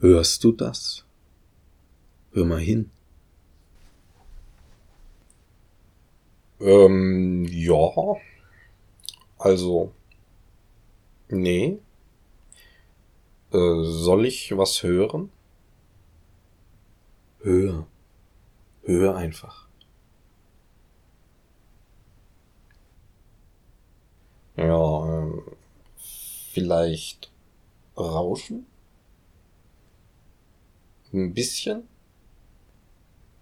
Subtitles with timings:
[0.00, 1.04] Hörst du das?
[2.32, 2.90] Hör mal hin.
[6.60, 8.16] Ähm, ja.
[9.38, 9.92] Also.
[11.28, 11.78] Nee.
[13.52, 15.30] Äh, soll ich was hören?
[17.42, 17.86] Hör.
[18.84, 19.68] Hör einfach.
[24.56, 25.42] Ja, ähm,
[25.98, 27.30] vielleicht
[27.96, 28.66] Rauschen?
[31.12, 31.88] Ein bisschen?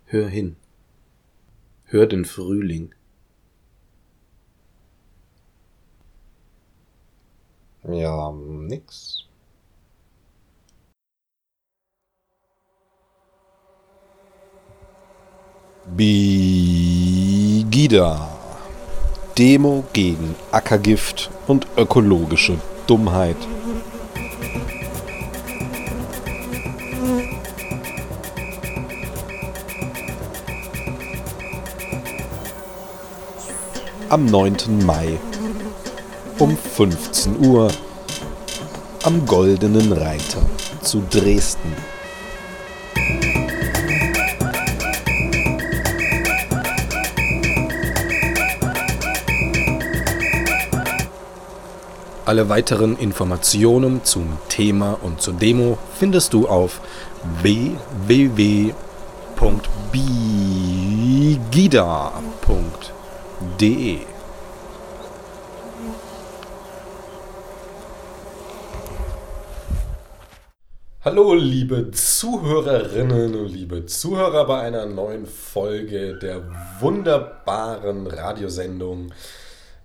[0.05, 0.57] Hör hin.
[1.84, 2.95] Hör den Frühling.
[7.83, 9.24] Ja, nix.
[15.96, 16.69] Bigida.
[19.38, 23.37] Demo gegen Ackergift und ökologische Dummheit.
[34.09, 34.87] Am 9.
[34.87, 35.18] Mai
[36.38, 37.68] um 15 Uhr
[39.02, 40.43] am Goldenen Reiter
[40.80, 41.73] zu Dresden.
[52.24, 56.80] Alle weiteren Informationen zum Thema und zur Demo findest du auf
[63.59, 63.99] www.bigida.de.
[71.04, 76.43] Hallo liebe Zuhörerinnen und liebe Zuhörer bei einer neuen Folge der
[76.81, 79.12] wunderbaren Radiosendung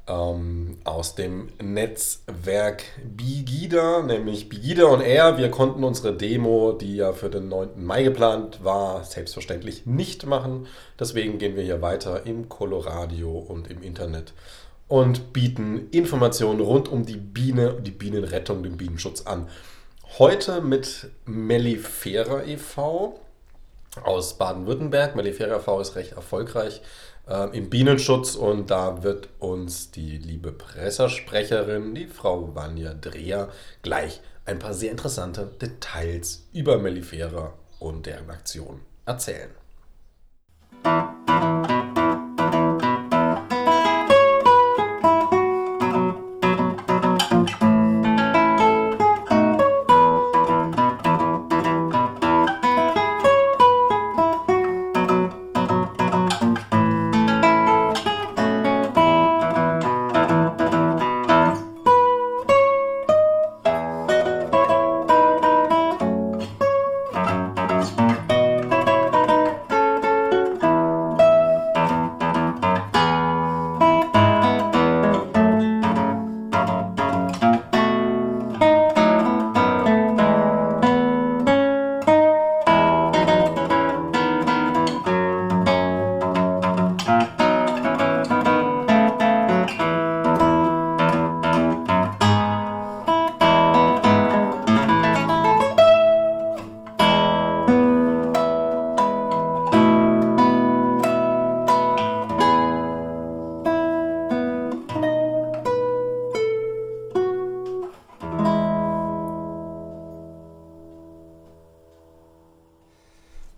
[0.08, 5.38] ähm, aus dem Netzwerk Bigida, nämlich Bigida und er.
[5.38, 7.84] Wir konnten unsere Demo, die ja für den 9.
[7.84, 10.68] Mai geplant war, selbstverständlich nicht machen.
[11.00, 14.34] Deswegen gehen wir hier weiter im Coloradio und im Internet
[14.92, 19.48] und bieten Informationen rund um die Biene, die Bienenrettung, den Bienenschutz an.
[20.20, 23.18] Heute mit Mellifera e.V.
[24.04, 25.16] aus Baden-Württemberg.
[25.16, 25.80] Mellifera e.V.
[25.80, 26.82] ist recht erfolgreich
[27.28, 33.50] äh, im Bienenschutz und da wird uns die liebe Pressesprecherin, die Frau Vanja Dreher,
[33.82, 39.50] gleich ein paar sehr interessante Details über Mellifera und deren Aktion erzählen.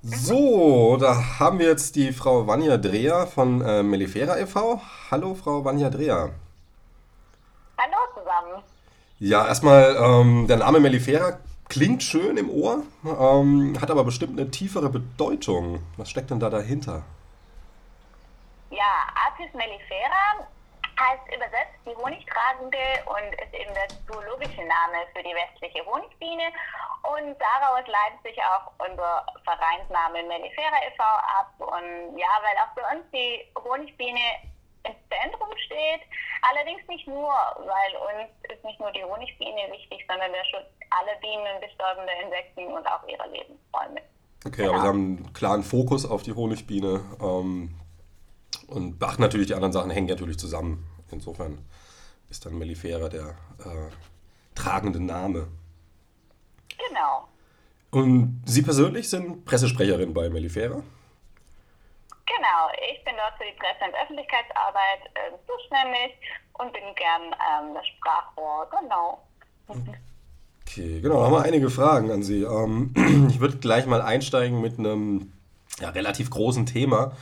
[0.05, 4.81] So, da haben wir jetzt die Frau Vanja Dreher von äh, Mellifera e.V.
[5.09, 6.31] Hallo, Frau Vanja Dreher.
[7.77, 8.61] Hallo zusammen.
[9.19, 14.51] Ja, erstmal, ähm, der Name Mellifera klingt schön im Ohr, ähm, hat aber bestimmt eine
[14.51, 15.79] tiefere Bedeutung.
[15.95, 17.03] Was steckt denn da dahinter?
[18.71, 20.49] Ja, Apis mellifera
[20.99, 26.53] heißt übersetzt die Honigtragende und ist eben der zoologische Name für die westliche Honigbiene.
[27.03, 31.03] Und daraus leitet sich auch unser Vereinsname Mellifera e.V.
[31.03, 31.51] ab.
[31.59, 34.53] Und ja, weil auch bei uns die Honigbiene
[34.83, 36.01] im Zentrum steht.
[36.43, 41.15] Allerdings nicht nur, weil uns ist nicht nur die Honigbiene wichtig, sondern der Schutz aller
[41.21, 44.01] Bienen, bestäubender Insekten und auch ihrer Lebensräume.
[44.45, 47.79] Okay, aber Sie haben einen klaren Fokus auf die Honigbiene ähm,
[48.67, 50.85] und beachten natürlich, die anderen Sachen hängen natürlich zusammen.
[51.11, 51.59] Insofern
[52.29, 53.89] ist dann Mellifera der äh,
[54.55, 55.47] tragende Name.
[56.87, 57.27] Genau.
[57.91, 60.81] Und Sie persönlich sind Pressesprecherin bei Mellifera?
[62.25, 66.17] Genau, ich bin dort für die Presse- und Öffentlichkeitsarbeit äh, zuständig
[66.53, 69.21] und bin gern ähm, das Sprachrohr, genau.
[69.67, 72.43] Okay, genau, haben wir einige Fragen an Sie.
[72.43, 72.93] Ähm,
[73.29, 75.33] ich würde gleich mal einsteigen mit einem
[75.79, 77.15] ja, relativ großen Thema,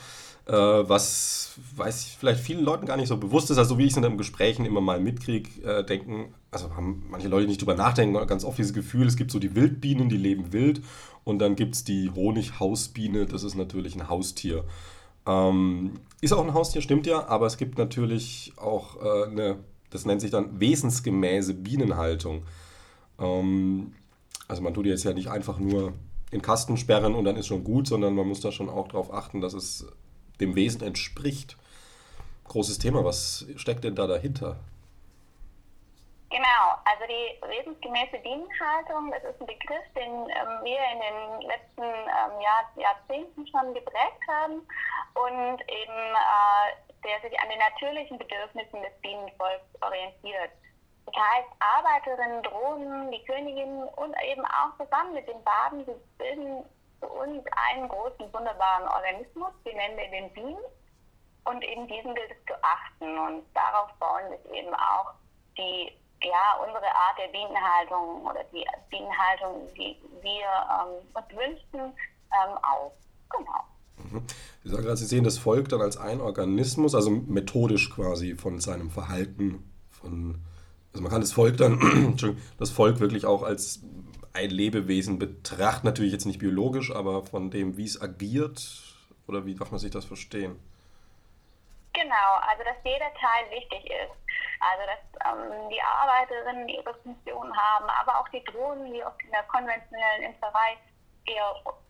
[0.48, 1.42] äh, was
[1.76, 3.58] weiß ich, vielleicht vielen Leuten gar nicht so bewusst ist.
[3.58, 7.28] Also wie ich es in den Gesprächen immer mal mitkriege, äh, denken, also haben manche
[7.28, 10.54] Leute nicht drüber nachdenken, ganz oft dieses Gefühl, es gibt so die Wildbienen, die leben
[10.54, 10.82] wild
[11.24, 14.64] und dann gibt es die Honighausbiene, das ist natürlich ein Haustier.
[15.28, 19.58] Ähm, ist auch ein Haustier, stimmt ja, aber es gibt natürlich auch äh, eine,
[19.90, 22.44] das nennt sich dann wesensgemäße Bienenhaltung.
[23.20, 23.94] Ähm,
[24.48, 25.94] also man tut jetzt ja nicht einfach nur
[26.32, 29.14] den Kasten sperren und dann ist schon gut, sondern man muss da schon auch darauf
[29.14, 29.86] achten, dass es
[30.42, 31.58] dem Wesen entspricht.
[32.46, 34.58] Großes Thema, was steckt denn da dahinter?
[36.32, 41.84] Genau, also die wesensgemäße Bienenhaltung, das ist ein Begriff, den ähm, wir in den letzten
[41.84, 44.64] ähm, Jahr, Jahrzehnten schon geprägt haben
[45.14, 50.52] und eben äh, der sich an den natürlichen Bedürfnissen des Bienenvolks orientiert.
[51.06, 55.86] Das heißt, Arbeiterinnen, Drohnen, die Königinnen und eben auch zusammen mit den Baden,
[56.18, 56.64] bilden
[57.02, 60.64] für uns einen großen, wunderbaren Organismus, den nennen wir den Bienen.
[61.44, 63.18] Und eben diesen gilt es zu achten.
[63.18, 65.12] Und darauf bauen sich eben auch
[65.58, 65.92] die,
[66.24, 71.94] ja, unsere Art der Bienenhaltung oder die Bienenhaltung, die wir ähm, uns wünschen,
[72.32, 72.94] ähm, auf.
[73.32, 73.66] Genau.
[73.98, 74.28] Mhm.
[74.64, 78.60] Sie sagen gerade, Sie sehen das Volk dann als ein Organismus, also methodisch quasi von
[78.60, 80.46] seinem Verhalten, von
[80.94, 82.18] also man kann das Volk dann,
[82.58, 83.82] das Volk wirklich auch als
[84.34, 88.62] ein Lebewesen betrachten, natürlich jetzt nicht biologisch, aber von dem, wie es agiert,
[89.28, 90.60] oder wie darf man sich das verstehen?
[91.94, 94.16] Genau, also dass jeder Teil wichtig ist.
[94.62, 99.32] Also dass ähm, die Arbeiterinnen ihre Funktion haben, aber auch die Drohnen, die oft in
[99.32, 100.78] der konventionellen Imkerei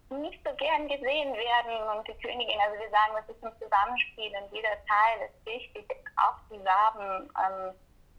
[0.09, 4.31] nicht so gern gesehen werden und die Königin, also wir sagen, das ist ein Zusammenspiel
[4.35, 7.73] und jeder Teil ist wichtig, auch die Samen ähm,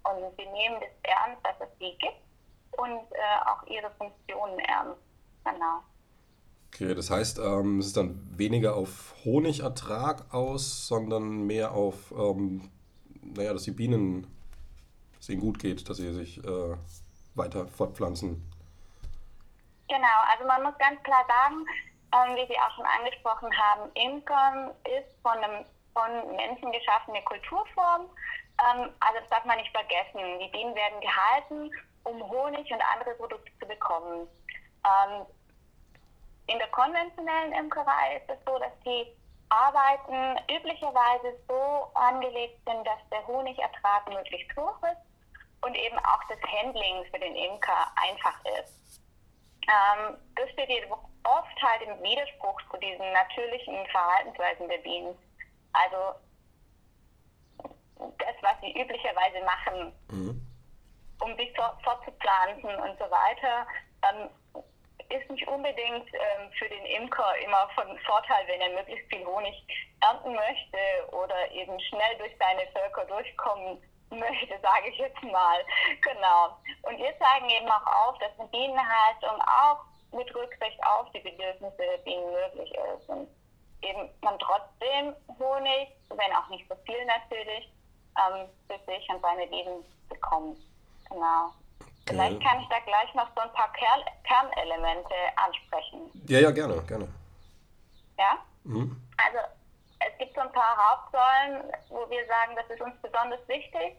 [0.05, 2.32] und wir nehmen das ernst, dass es die gibt
[2.77, 5.01] und äh, auch ihre Funktionen ernst.
[5.45, 5.83] Genau.
[6.69, 12.71] Okay, das heißt, ähm, es ist dann weniger auf Honigertrag aus, sondern mehr auf, ähm,
[13.21, 14.27] naja, dass die Bienen,
[15.17, 16.77] dass ihnen gut geht, dass sie sich äh,
[17.35, 18.43] weiter fortpflanzen.
[19.89, 21.67] Genau, also man muss ganz klar sagen,
[22.15, 28.09] ähm, wie Sie auch schon angesprochen haben, Imkern ist von, einem, von Menschen geschaffene Kulturform
[28.61, 30.39] ähm, also das darf man nicht vergessen.
[30.41, 31.71] Die Bienen werden gehalten,
[32.05, 34.29] um Honig und andere Produkte zu bekommen.
[34.85, 35.27] Ähm,
[36.47, 39.07] in der konventionellen Imkerei ist es so, dass die
[39.49, 45.03] Arbeiten üblicherweise so angelegt sind, dass der Honigertrag möglichst hoch ist
[45.63, 49.01] und eben auch das Handling für den Imker einfach ist.
[49.69, 50.91] Ähm, das steht
[51.25, 55.17] oft halt im Widerspruch zu diesen natürlichen Verhaltensweisen der Bienen.
[55.73, 56.19] Also
[58.19, 60.42] das, was sie üblicherweise machen, mhm.
[61.23, 61.53] Um sich
[61.85, 63.67] fortzupflanzen und so weiter,
[64.11, 64.29] ähm,
[65.09, 69.55] ist nicht unbedingt ähm, für den Imker immer von Vorteil, wenn er möglichst viel Honig
[70.01, 70.79] ernten möchte
[71.13, 75.65] oder eben schnell durch seine Völker durchkommen möchte, sage ich jetzt mal.
[76.01, 76.57] Genau.
[76.83, 81.77] Und wir zeigen eben auch auf, dass eine Bienenhaltung auch mit Rücksicht auf die Bedürfnisse
[81.77, 83.09] der Bienen möglich ist.
[83.09, 83.29] Und
[83.83, 87.71] eben man trotzdem Honig, wenn auch nicht so viel natürlich,
[88.19, 90.59] ähm, für sich und seine Leben bekommt.
[91.13, 91.53] Genau.
[92.09, 96.11] Vielleicht kann ich da gleich noch so ein paar Ker Kernelemente ansprechen.
[96.27, 97.09] Ja, ja, gerne, gerne.
[98.19, 98.39] Ja?
[98.65, 99.01] Mhm.
[99.17, 99.39] Also
[100.01, 103.97] es gibt so ein paar Hauptsäulen, wo wir sagen, das ist uns besonders wichtig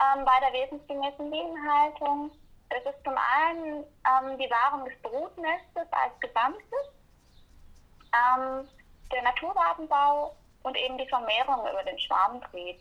[0.00, 2.30] ähm, bei der wesensgemäßen Bienenhaltung.
[2.68, 6.86] Das ist zum einen ähm, die Wahrung des Brutnestes als Gesamtes,
[8.14, 8.68] ähm,
[9.12, 12.80] der Naturgartenbau und eben die Vermehrung über den Schwarmtrieb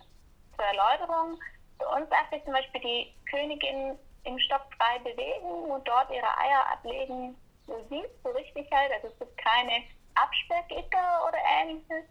[0.56, 1.39] zur Erläuterung.
[1.79, 6.38] Für uns darf sich zum Beispiel die Königin im Stock frei bewegen und dort ihre
[6.38, 7.36] Eier ablegen,
[7.67, 8.91] wo sie so richtig hält.
[8.93, 9.83] Also es gibt keine
[10.15, 12.05] Absperrgitter oder ähnliches.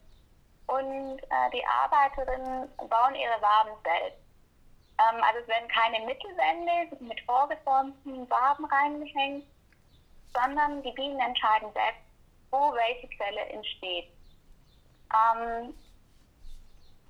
[0.66, 4.18] Und äh, die Arbeiterinnen bauen ihre Waben selbst.
[4.98, 9.44] Ähm, also es werden keine Mittelwände mit vorgeformten Waben reingehängt,
[10.34, 12.02] sondern die Bienen entscheiden selbst,
[12.50, 14.08] wo welche Zelle entsteht.
[15.14, 15.75] Ähm,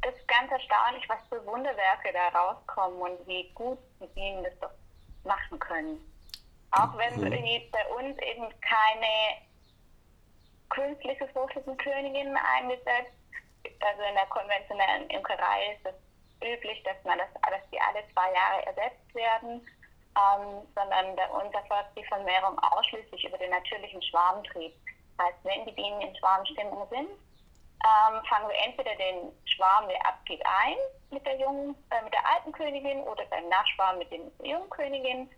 [0.02, 4.59] das ist ganz erstaunlich, was für Wunderwerke da rauskommen und wie gut die Bienen das
[4.61, 4.71] doch
[5.25, 5.99] machen können.
[6.71, 7.71] Auch wenn mhm.
[7.73, 9.43] bei uns eben keine
[10.69, 13.17] künstliche Fruchtfliegenkönigin eingesetzt,
[13.81, 15.95] also in der konventionellen Imkerei ist es
[16.47, 19.67] üblich, dass man das, dass die alle zwei Jahre ersetzt werden,
[20.17, 24.73] ähm, sondern bei uns erfolgt die Vermehrung ausschließlich über den natürlichen Schwarmtrieb.
[25.17, 27.09] Das heißt, wenn die Bienen in Schwarmstimmung sind,
[27.85, 30.76] ähm, fangen wir entweder den Schwarm, der abgeht, ein
[31.11, 35.30] mit der jungen, äh, mit der alten Königin oder beim Nachschwarm mit den jungen Königin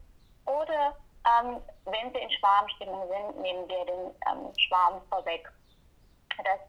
[0.47, 5.50] oder ähm, wenn sie in Schwarmstimmung sind, nehmen wir den ähm, Schwarm vorweg.
[6.38, 6.61] Das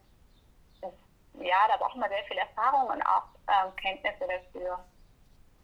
[0.81, 0.97] ist,
[1.39, 4.83] ja, da braucht man sehr viel Erfahrung und auch ähm, Kenntnisse dafür.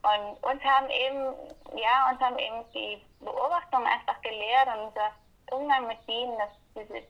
[0.04, 1.34] Und uns haben eben,
[1.76, 5.12] ja, uns haben eben die Beobachtungen einfach gelehrt und unser
[5.52, 7.04] Umgang mit Bienen, dass diese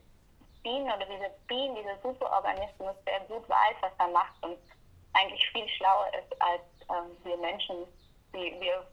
[0.68, 4.58] Bienen oder diese Bienen, dieser Superorganismus, der gut weiß, was er macht und
[5.14, 7.76] eigentlich viel schlauer ist als ähm, wir Menschen,
[8.34, 8.84] die wir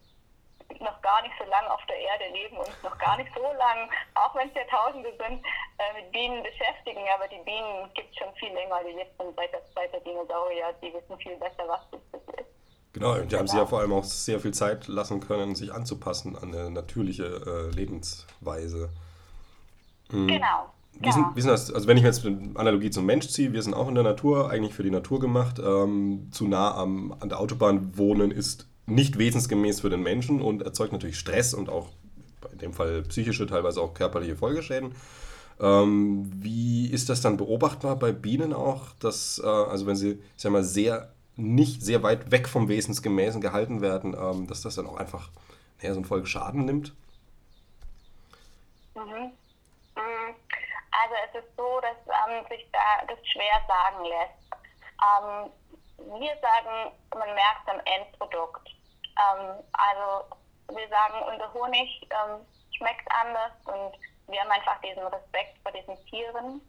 [0.79, 3.89] noch gar nicht so lange auf der Erde leben und noch gar nicht so lange,
[4.15, 5.43] auch wenn es Jahrtausende sind,
[5.77, 7.03] äh, mit Bienen beschäftigen.
[7.13, 10.73] Aber die Bienen gibt es schon viel länger, die gibt es seit der, der Dinosaurier,
[10.81, 12.01] die wissen viel besser, was das
[12.39, 12.49] ist.
[12.93, 15.73] Genau, und die haben sich ja vor allem auch sehr viel Zeit lassen können, sich
[15.73, 18.89] anzupassen an eine natürliche äh, Lebensweise.
[20.09, 20.27] Mhm.
[20.27, 20.74] Genau.
[20.99, 23.51] Wie, sind, wie sind das, also wenn ich mir jetzt eine Analogie zum Mensch ziehe,
[23.53, 25.59] wir sind auch in der Natur, eigentlich für die Natur gemacht.
[25.59, 30.61] Ähm, zu nah am, an der Autobahn wohnen ist nicht wesensgemäß für den Menschen und
[30.61, 31.89] erzeugt natürlich Stress und auch
[32.51, 34.93] in dem Fall psychische, teilweise auch körperliche Folgeschäden.
[35.59, 40.19] Ähm, wie ist das dann beobachtbar bei Bienen auch, dass, äh, also wenn sie, ich
[40.41, 44.87] sag mal, sehr nicht sehr weit weg vom Wesensgemäßen gehalten werden, ähm, dass das dann
[44.87, 45.29] auch einfach
[45.81, 46.93] naja, so einen Folgeschaden nimmt?
[48.95, 49.31] Mhm.
[51.01, 54.45] Also es ist so, dass ähm, sich da das schwer sagen lässt.
[55.03, 55.51] Ähm,
[56.19, 58.69] wir sagen, man merkt am Endprodukt.
[59.19, 60.25] Ähm, also
[60.69, 62.45] wir sagen, unser Honig ähm,
[62.77, 63.97] schmeckt anders und
[64.27, 66.61] wir haben einfach diesen Respekt vor diesen Tieren.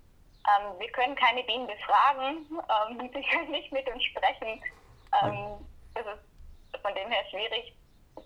[0.46, 4.62] Ähm, wir können keine Bienen befragen, ähm, sie können nicht mit uns sprechen.
[5.94, 7.74] das ist von dem her schwierig,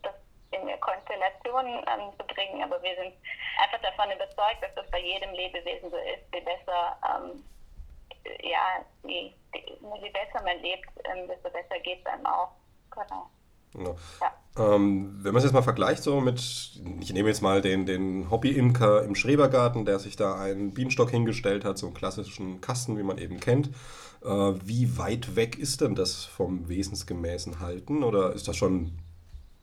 [0.02, 0.14] das
[0.52, 3.14] in eine Konstellation ähm, zu bringen, aber wir sind
[3.62, 6.26] einfach davon überzeugt, dass das bei jedem Lebewesen so ist.
[6.34, 7.44] Je besser, ähm,
[8.42, 12.50] ja, je, je, besser man lebt, ähm, desto besser geht es einem auch.
[12.90, 13.30] Genau.
[13.74, 13.94] Ja.
[14.20, 14.74] Ja.
[14.74, 16.40] Ähm, wenn man es jetzt mal vergleicht, so mit,
[17.00, 21.64] ich nehme jetzt mal den, den Hobby-Imker im Schrebergarten, der sich da einen Bienenstock hingestellt
[21.64, 23.68] hat, so einen klassischen Kasten, wie man eben kennt.
[24.24, 28.02] Äh, wie weit weg ist denn das vom wesensgemäßen Halten?
[28.02, 28.98] Oder ist das schon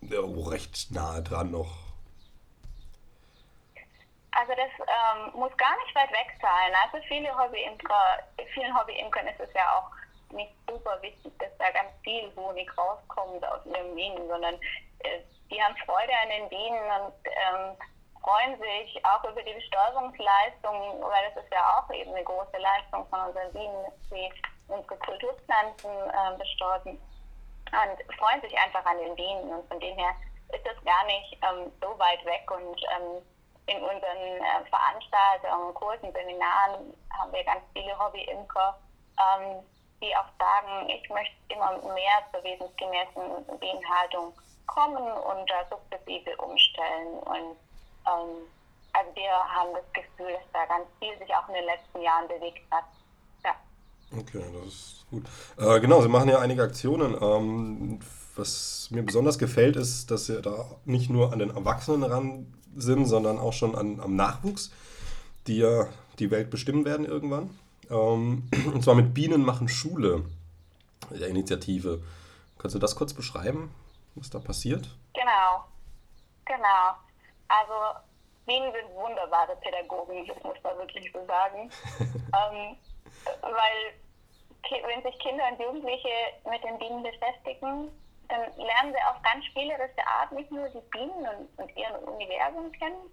[0.01, 1.88] recht nahe dran noch.
[4.32, 6.72] Also das ähm, muss gar nicht weit weg sein.
[6.86, 8.20] Also viele Hobbyimker,
[8.54, 9.89] vielen Hobbyimkern ist es ja auch
[10.36, 14.56] nicht super wichtig, dass da ganz viel Honig rauskommt aus ihren Bienen, sondern
[15.00, 17.77] äh, die haben Freude an den Bienen und ähm,
[18.22, 23.08] freuen sich auch über die Bestäubungsleistung, weil das ist ja auch eben eine große Leistung
[23.10, 24.30] von unseren Bienen, dass sie
[24.68, 27.01] unsere Kulturpflanzen äh, bestäuben
[27.72, 29.50] und freuen sich einfach an den Bienen.
[29.50, 30.14] Und von dem her
[30.54, 32.50] ist das gar nicht ähm, so weit weg.
[32.52, 33.22] Und ähm,
[33.68, 38.80] in unseren äh, Veranstaltungen, Kursen, Seminaren haben wir ganz viele Hobby-Imker,
[39.20, 39.64] ähm,
[40.02, 44.34] die auch sagen, ich möchte immer mehr zur wesensgemäßen Bienenhaltung
[44.68, 47.20] kommen und da sukzessive umstellen.
[47.26, 47.58] Und
[48.08, 48.48] ähm,
[48.94, 52.28] also wir haben das Gefühl, dass da ganz viel sich auch in den letzten Jahren
[52.28, 52.86] bewegt hat.
[54.12, 55.26] Okay, das ist gut.
[55.58, 57.16] Äh, genau, Sie machen ja einige Aktionen.
[57.22, 58.00] Ähm,
[58.36, 63.06] was mir besonders gefällt, ist, dass Sie da nicht nur an den Erwachsenen ran sind,
[63.06, 64.72] sondern auch schon an, am Nachwuchs,
[65.48, 65.88] die ja
[66.20, 67.50] die Welt bestimmen werden irgendwann.
[67.90, 70.24] Ähm, und zwar mit Bienen machen Schule,
[71.10, 72.02] der Initiative.
[72.58, 73.74] Kannst du das kurz beschreiben,
[74.16, 74.90] was da passiert?
[75.14, 75.66] Genau,
[76.46, 76.96] genau.
[77.48, 78.00] Also
[78.46, 81.70] Bienen sind wunderbare Pädagogen, das muss man wirklich so sagen.
[82.00, 82.78] ähm,
[83.42, 83.94] weil
[84.70, 86.10] wenn sich Kinder und Jugendliche
[86.50, 87.92] mit den Bienen beschäftigen,
[88.28, 92.72] dann lernen sie auf ganz spielerische Art nicht nur die Bienen und, und ihren Universum
[92.74, 93.10] kennen,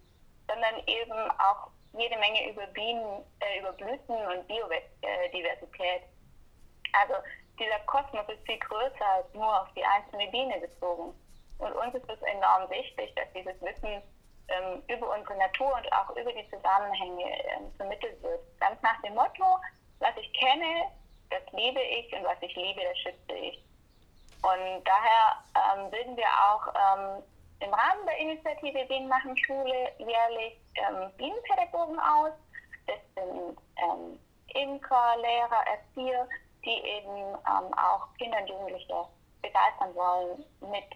[0.49, 6.03] sondern eben auch jede Menge über Bienen, äh, über Blüten und Biodiversität.
[6.93, 7.15] Also
[7.59, 11.15] dieser Kosmos ist viel größer als nur auf die einzelne Biene bezogen.
[11.59, 14.03] Und uns ist es enorm wichtig, dass dieses Wissen
[14.49, 18.41] ähm, über unsere Natur und auch über die Zusammenhänge ähm, vermittelt wird.
[18.59, 19.59] Ganz nach dem Motto,
[20.01, 20.91] was ich kenne,
[21.31, 23.63] das liebe ich und was ich liebe, das schütze ich.
[24.43, 27.23] Und daher ähm, bilden wir auch ähm,
[27.61, 32.33] im Rahmen der Initiative Bienen machen Schule jährlich ähm, Bienenpädagogen aus.
[32.87, 34.19] Das sind ähm,
[34.55, 36.29] Imker, Lehrer, Erzieher,
[36.65, 39.07] die eben ähm, auch Kinder und Jugendliche
[39.41, 40.91] begeistern wollen mit,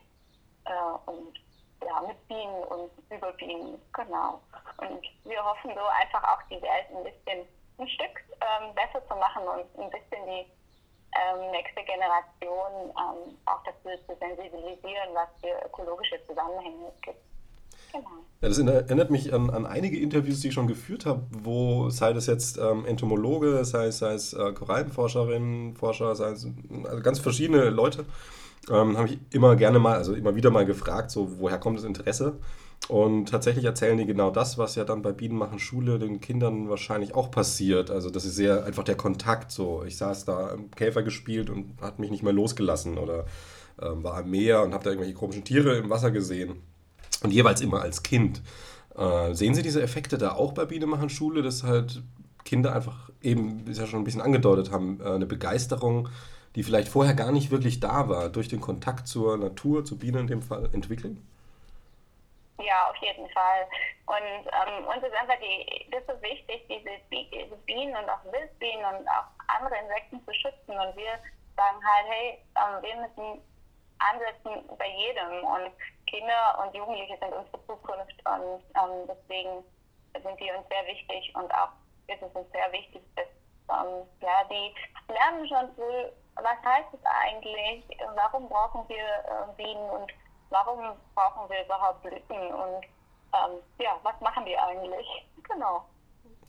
[0.67, 1.35] äh, und,
[1.83, 3.81] ja, mit Bienen und über Bienen.
[3.95, 4.41] Genau.
[4.79, 9.15] Und wir hoffen so einfach auch die Welt ein bisschen ein Stück ähm, besser zu
[9.15, 10.47] machen und ein bisschen die
[11.17, 17.19] ähm, nächste Generation ähm, auch dafür zu sensibilisieren, was für ökologische Zusammenhänge es gibt.
[17.93, 18.09] Genau.
[18.43, 22.11] Ja, das erinnert mich an, an, einige Interviews, die ich schon geführt habe, wo sei
[22.11, 26.47] es jetzt ähm, Entomologe, sei es, sei es äh, Korallenforscherinnen, Forscher, sei es
[26.85, 28.05] also ganz verschiedene Leute,
[28.71, 31.85] ähm, habe ich immer gerne mal, also immer wieder mal gefragt, so woher kommt das
[31.85, 32.39] Interesse?
[32.89, 36.71] Und tatsächlich erzählen die genau das, was ja dann bei Bienen machen Schule den Kindern
[36.71, 37.91] wahrscheinlich auch passiert.
[37.91, 39.85] Also das ist sehr einfach der Kontakt so.
[39.85, 43.27] Ich saß da im Käfer gespielt und hat mich nicht mehr losgelassen oder
[43.81, 46.63] ähm, war am Meer und habe da irgendwelche komischen Tiere im Wasser gesehen.
[47.23, 48.41] Und jeweils immer als Kind.
[48.97, 52.03] Äh, sehen Sie diese Effekte da auch bei Bienen machen Schule, dass halt
[52.45, 56.09] Kinder einfach eben, wie Sie ja schon ein bisschen angedeutet haben, äh, eine Begeisterung,
[56.55, 60.21] die vielleicht vorher gar nicht wirklich da war, durch den Kontakt zur Natur, zu Bienen
[60.21, 61.19] in dem Fall entwickeln?
[62.59, 63.69] Ja, auf jeden Fall.
[64.07, 69.09] Und ähm, uns ist einfach die, das ist wichtig, diese, Bienen und auch Wildbienen und
[69.09, 70.79] auch andere Insekten zu schützen.
[70.79, 71.19] Und wir
[71.57, 73.43] sagen halt, hey, ähm, wir müssen
[73.99, 75.45] ansetzen bei jedem.
[75.45, 75.71] Und
[76.07, 78.17] Kinder und Jugendliche sind unsere Zukunft.
[78.27, 79.65] Und ähm, deswegen
[80.15, 81.33] sind die uns sehr wichtig.
[81.37, 81.71] Und auch
[82.09, 83.29] ist es uns sehr wichtig, dass
[83.71, 84.75] ähm, ja, die
[85.13, 87.85] lernen schon früh, was heißt es eigentlich,
[88.17, 90.11] warum brauchen wir äh, Bienen und
[90.51, 92.85] warum brauchen wir überhaupt Blüten und
[93.35, 95.27] ähm, ja, was machen die eigentlich?
[95.49, 95.85] Genau.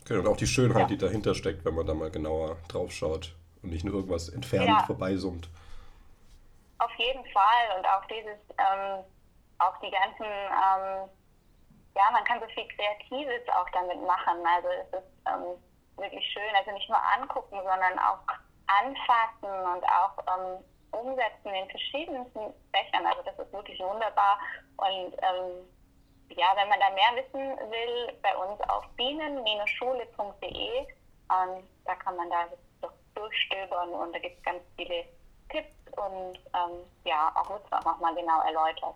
[0.01, 0.87] Okay, und auch die Schönheit, ja.
[0.87, 4.67] die dahinter steckt, wenn man da mal genauer drauf schaut und nicht nur irgendwas entfernt
[4.67, 4.83] ja.
[4.85, 5.49] vorbeisummt.
[6.79, 9.03] Auf jeden Fall und auch dieses, ähm,
[9.59, 11.09] auch die ganzen, ähm,
[11.95, 14.37] ja, man kann so viel Kreatives auch damit machen.
[14.55, 15.59] Also es ist ähm,
[15.97, 18.23] wirklich schön, also nicht nur angucken, sondern auch
[18.67, 23.05] anfassen und auch ähm, umsetzen in verschiedensten Fächern.
[23.05, 24.39] Also das ist wirklich wunderbar.
[24.77, 25.67] Und ähm,
[26.35, 32.29] ja, wenn man da mehr wissen will, bei uns auf bienen-schule.de, ähm, da kann man
[32.29, 32.47] da
[33.15, 35.03] durchstöbern und da gibt es ganz viele
[35.49, 38.95] Tipps und ähm, ja, auch wird es nochmal genau erläutert.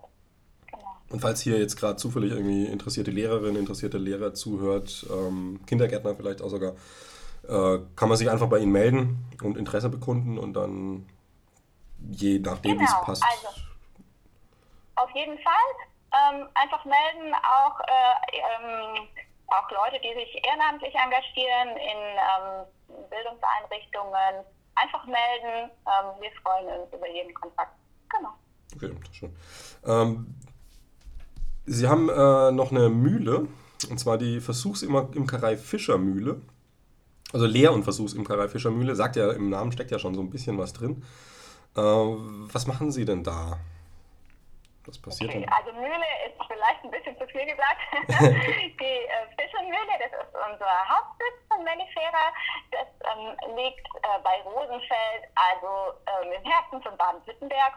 [0.67, 0.97] Genau.
[1.09, 6.41] Und falls hier jetzt gerade zufällig irgendwie interessierte Lehrerin, interessierte Lehrer zuhört, ähm, Kindergärtner vielleicht
[6.41, 6.73] auch sogar,
[7.47, 11.05] äh, kann man sich einfach bei Ihnen melden und Interesse bekunden und dann
[12.11, 13.23] je nachdem, genau, wie es genau, passt.
[13.23, 13.47] Also,
[14.95, 15.69] auf jeden Fall.
[16.13, 19.07] Ähm, einfach melden, auch, äh, ähm,
[19.47, 25.71] auch Leute, die sich ehrenamtlich engagieren in ähm, Bildungseinrichtungen, einfach melden.
[25.87, 27.73] Ähm, wir freuen uns über jeden Kontakt.
[28.09, 28.33] Genau.
[28.75, 29.35] Okay, schön.
[29.85, 30.35] Ähm,
[31.65, 33.47] Sie haben äh, noch eine Mühle,
[33.89, 36.41] und zwar die Versuchsimkerei Fischermühle.
[37.31, 38.95] Also Lehr- und Versuchsimkerei Fischermühle.
[38.95, 41.03] Sagt ja, im Namen steckt ja schon so ein bisschen was drin.
[41.75, 43.57] Äh, was machen Sie denn da?
[44.85, 45.49] Was passiert okay, denn?
[45.49, 47.81] Also Mühle ist vielleicht ein bisschen zu viel gesagt.
[48.19, 52.33] die äh, Fischermühle, das ist unser Hauptsitz von Melifera.
[52.71, 57.73] Das ähm, liegt äh, bei Rosenfeld, also ähm, im Herzen von Baden-Württemberg.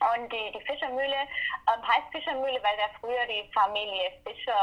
[0.00, 1.28] Und die, die Fischermühle
[1.68, 4.54] ähm, heißt Fischermühle, weil da früher die Familie Fischer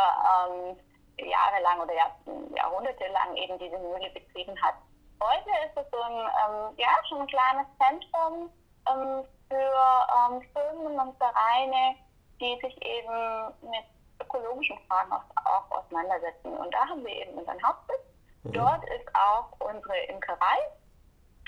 [0.49, 0.77] ähm,
[1.19, 2.15] jahrelang oder Jahr,
[2.55, 4.75] jahrhundertelang eben diese Mühle betrieben hat.
[5.19, 8.49] Heute ist es so ein, ähm, ja, schon ein kleines Zentrum
[8.89, 11.95] ähm, für ähm, Firmen und Vereine,
[12.39, 13.85] die sich eben mit
[14.21, 16.55] ökologischen Fragen auch, auch, auseinandersetzen.
[16.57, 18.01] Und da haben wir eben unseren Hauptsitz.
[18.43, 18.53] Mhm.
[18.53, 20.57] Dort ist auch unsere Imkerei.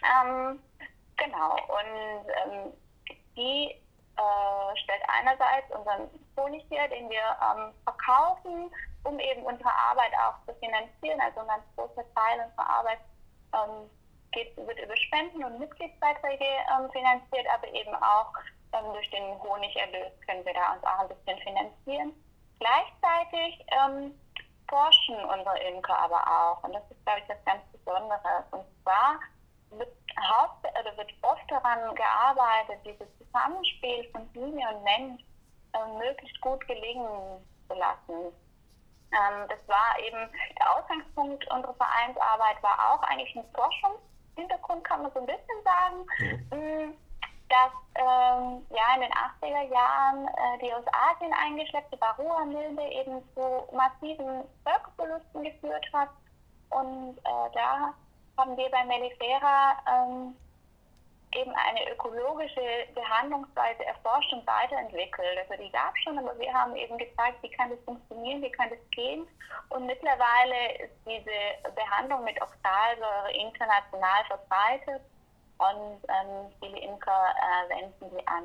[0.02, 0.60] Ähm,
[1.18, 2.74] genau, und ähm,
[3.36, 3.76] die
[4.18, 8.72] äh, stellt einerseits unseren Honig her, den wir ähm, verkaufen,
[9.04, 11.20] um eben unsere Arbeit auch zu finanzieren.
[11.22, 13.00] Also ein ganz großer Teil unserer Arbeit
[13.54, 13.90] ähm,
[14.32, 18.34] geht, wird über Spenden und Mitgliedsbeiträge ähm, finanziert, aber eben auch
[18.74, 22.14] ähm, durch den Honigerlös können wir da uns auch ein bisschen finanzieren.
[22.60, 24.14] Gleichzeitig ähm,
[24.70, 28.46] forschen unsere Imker aber auch und das ist, glaube ich, das ganz Besondere.
[28.52, 29.20] Und zwar
[29.72, 35.22] wird, Haupt oder wird oft daran gearbeitet, dieses Zusammenspiel von Biene und Mensch
[35.74, 38.34] äh, möglichst gut gelingen zu lassen.
[39.12, 45.12] Ähm, das war eben der Ausgangspunkt unserer Vereinsarbeit, war auch eigentlich ein Forschungshintergrund, kann man
[45.14, 46.06] so ein bisschen sagen.
[46.52, 46.94] Mhm.
[47.50, 53.68] Dass ähm, ja in den 80er Jahren äh, die aus Asien eingeschleppte Varroa-Milbe eben zu
[53.76, 56.10] massiven Völkerverlusten geführt hat.
[56.70, 57.92] Und äh, da
[58.38, 60.36] haben wir bei Mellifera ähm,
[61.36, 65.38] eben eine ökologische Behandlungsweise erforscht und weiterentwickelt.
[65.38, 68.52] Also die gab es schon, aber wir haben eben gezeigt, wie kann das funktionieren, wie
[68.52, 69.28] kann das gehen.
[69.70, 75.02] Und mittlerweile ist diese Behandlung mit Oxalsäure international verbreitet
[75.60, 78.44] und ähm, viele Imker äh, wenden sie an.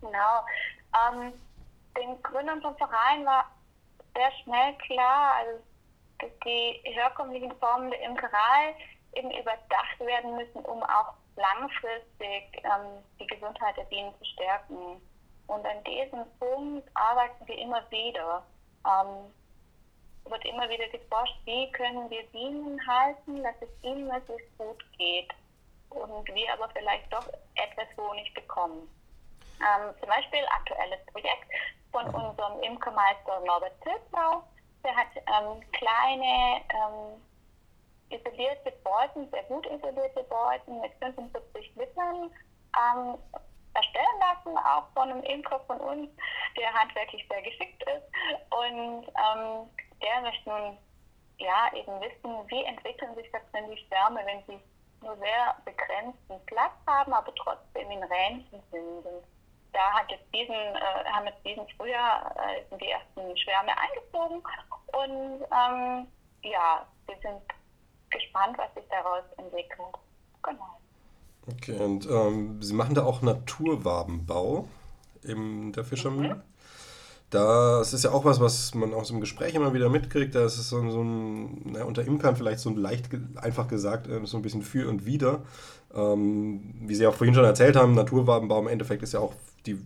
[0.00, 0.44] Genau.
[0.94, 1.32] Ähm,
[1.96, 3.50] den Gründern vom Verein war
[4.14, 5.62] sehr schnell klar, also,
[6.18, 8.74] dass die herkömmlichen Formen der Imkerei
[9.14, 15.00] eben überdacht werden müssen, um auch langfristig ähm, die Gesundheit der Bienen zu stärken.
[15.46, 18.44] Und an diesem Punkt arbeiten wir immer wieder.
[18.84, 19.32] Ähm,
[20.30, 25.30] wird immer wieder geforscht, wie können wir Bienen halten, dass es ihnen möglichst gut geht
[25.90, 28.88] und wir aber vielleicht doch etwas Honig bekommen.
[29.60, 31.48] Ähm, zum Beispiel aktuelles Projekt
[31.90, 34.44] von unserem Imkermeister Norbert Tilsau.
[34.84, 37.20] Der hat ähm, kleine ähm,
[38.10, 42.30] isolierte Beuten, sehr gut isolierte Beuten mit 45 Litern
[42.76, 43.18] ähm,
[43.74, 46.10] erstellen lassen, auch von einem Imker von uns,
[46.56, 48.06] der handwerklich sehr geschickt ist.
[48.50, 49.70] Und ähm,
[50.02, 50.78] der möchte nun
[51.38, 54.60] ja eben wissen, wie entwickeln sich das denn die Schwärme, wenn sie
[55.04, 59.06] nur sehr begrenzten Platz haben, aber trotzdem in Rähnchen sind.
[59.06, 59.24] Und
[59.72, 64.42] da hat jetzt diesen, äh, haben jetzt diesen Frühjahr äh, die ersten Schwärme eingezogen
[64.92, 66.08] und ähm,
[66.42, 67.42] ja, wir sind
[68.10, 69.94] gespannt, was sich daraus entwickelt.
[70.42, 70.78] Genau.
[71.50, 74.68] Okay, und ähm, Sie machen da auch Naturwabenbau
[75.22, 76.36] in der Fischermühle?
[76.36, 76.42] Mhm.
[77.30, 80.34] Das ist ja auch was, was man aus dem Gespräch immer wieder mitkriegt.
[80.34, 84.08] Da ist es so, so ein, na, unter Imkern vielleicht so ein leicht, einfach gesagt,
[84.08, 85.42] äh, so ein bisschen für und wider.
[85.94, 89.34] Ähm, wie Sie auch vorhin schon erzählt haben, Naturwabenbau im Endeffekt ist ja auch,
[89.66, 89.78] die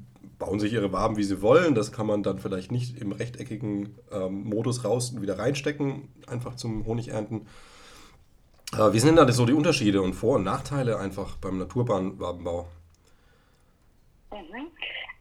[0.43, 1.77] bauen sich ihre Waben, wie sie wollen.
[1.77, 6.57] Das kann man dann vielleicht nicht im rechteckigen ähm, Modus raus und wieder reinstecken, einfach
[6.57, 7.47] zum Honigernten.
[8.75, 12.67] Äh, wie sind denn da so die Unterschiede und Vor- und Nachteile einfach beim Naturwabenbau?
[14.31, 14.73] Mhm.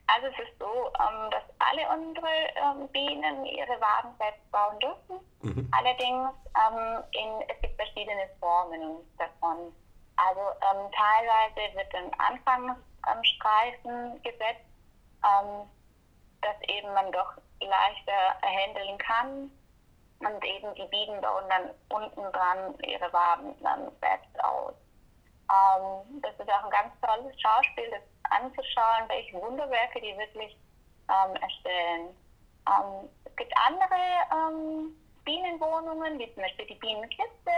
[0.07, 5.19] Also es ist so, ähm, dass alle unsere ähm, Bienen ihre Waben selbst bauen dürfen.
[5.41, 5.67] Mhm.
[5.71, 9.73] Allerdings ähm, in, es gibt verschiedene Formen davon.
[10.17, 14.67] Also teilweise wird ein Anfangsstreifen gesetzt,
[16.41, 19.49] dass eben man doch leichter handeln kann.
[20.21, 24.73] Und eben die Bienen bauen dann unten dran ihre Waben dann selbst aus.
[25.49, 30.55] Ähm, das ist auch ein ganz tolles Schauspiel, das anzuschauen, welche Wunderwerke die wirklich
[31.09, 32.15] ähm, erstellen.
[32.67, 33.99] Ähm, es gibt andere
[34.31, 37.51] ähm, Bienenwohnungen, wie zum Beispiel die Bienenkiste,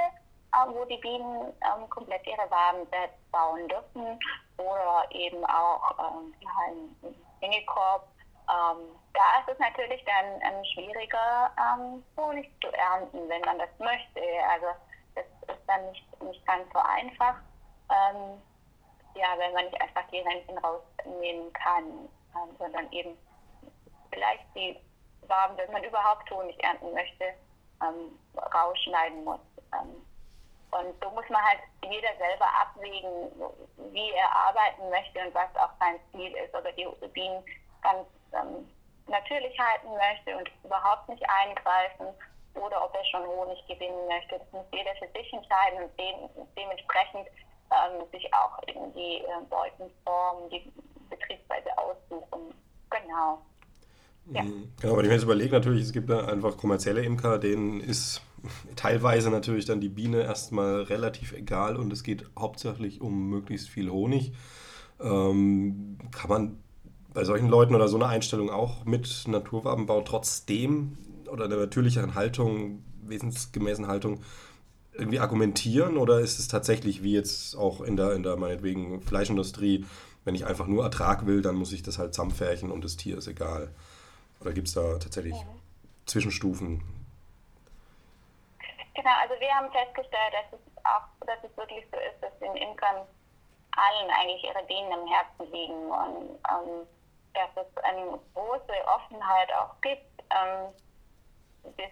[0.54, 4.20] äh, wo die Bienen ähm, komplett ihre Waben selbst bauen dürfen
[4.58, 8.08] oder eben auch ähm, ja, ein Hängekorb.
[8.50, 13.70] Ähm, da ist es natürlich dann ähm, schwieriger, ähm, Honig zu ernten, wenn man das
[13.80, 14.22] möchte.
[14.50, 14.68] Also
[15.16, 17.36] das ist dann nicht, nicht ganz so einfach.
[17.90, 18.42] Ähm,
[19.16, 23.18] ja, wenn man nicht einfach die Renten rausnehmen kann, ähm, sondern eben
[24.12, 24.80] vielleicht die
[25.28, 27.26] Waben, wenn man überhaupt Honig ernten möchte,
[27.82, 28.20] ähm,
[28.54, 29.40] rausschneiden muss.
[30.72, 33.32] Und so muss man halt jeder selber abwägen,
[33.92, 37.44] wie er arbeiten möchte und was auch sein Ziel ist, ob die Bienen
[37.84, 38.68] ganz ähm,
[39.08, 42.08] natürlich halten möchte und überhaupt nicht eingreifen
[42.56, 44.40] oder ob er schon Honig gewinnen möchte.
[44.40, 47.28] Das muss jeder für sich entscheiden und dem, dementsprechend
[47.72, 50.72] ähm, sich auch in die äh, Beutenform, die
[51.10, 52.54] Betriebsweise aussuchen.
[52.90, 53.42] Genau.
[54.32, 54.44] Ja.
[54.44, 54.72] Mhm.
[54.80, 58.22] Genau, aber ich mir jetzt überlege natürlich, es gibt da einfach kommerzielle Imker, denen ist
[58.76, 63.90] teilweise natürlich dann die Biene erstmal relativ egal und es geht hauptsächlich um möglichst viel
[63.90, 64.34] Honig.
[65.02, 66.64] Ähm, kann man
[67.14, 70.98] bei solchen Leuten oder so einer Einstellung auch mit Naturwabenbau trotzdem
[71.30, 74.24] oder der natürlicheren Haltung, wesensgemäßen Haltung
[74.94, 79.86] irgendwie argumentieren oder ist es tatsächlich wie jetzt auch in der, in der meinetwegen Fleischindustrie,
[80.24, 83.18] wenn ich einfach nur Ertrag will, dann muss ich das halt zusammenfärchen und das Tier
[83.18, 83.74] ist egal?
[84.40, 85.48] Oder gibt es da tatsächlich ja.
[86.06, 86.84] Zwischenstufen?
[88.94, 92.56] Genau, also wir haben festgestellt, dass es auch, dass es wirklich so ist, dass den
[92.56, 93.08] Imkern
[93.76, 96.86] allen eigentlich ihre Bienen im Herzen liegen und ähm,
[97.34, 100.74] dass es eine große Offenheit auch gibt, ähm,
[101.76, 101.92] bis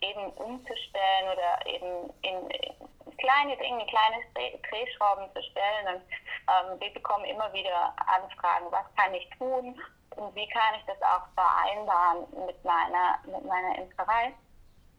[0.00, 4.22] eben umzustellen oder eben in, in kleine Dinge, kleine
[4.68, 5.96] Drehschrauben zu stellen.
[5.96, 6.02] Und
[6.48, 9.80] ähm, wir bekommen immer wieder Anfragen, was kann ich tun
[10.16, 14.32] und wie kann ich das auch vereinbaren mit meiner, mit meiner Imkerei.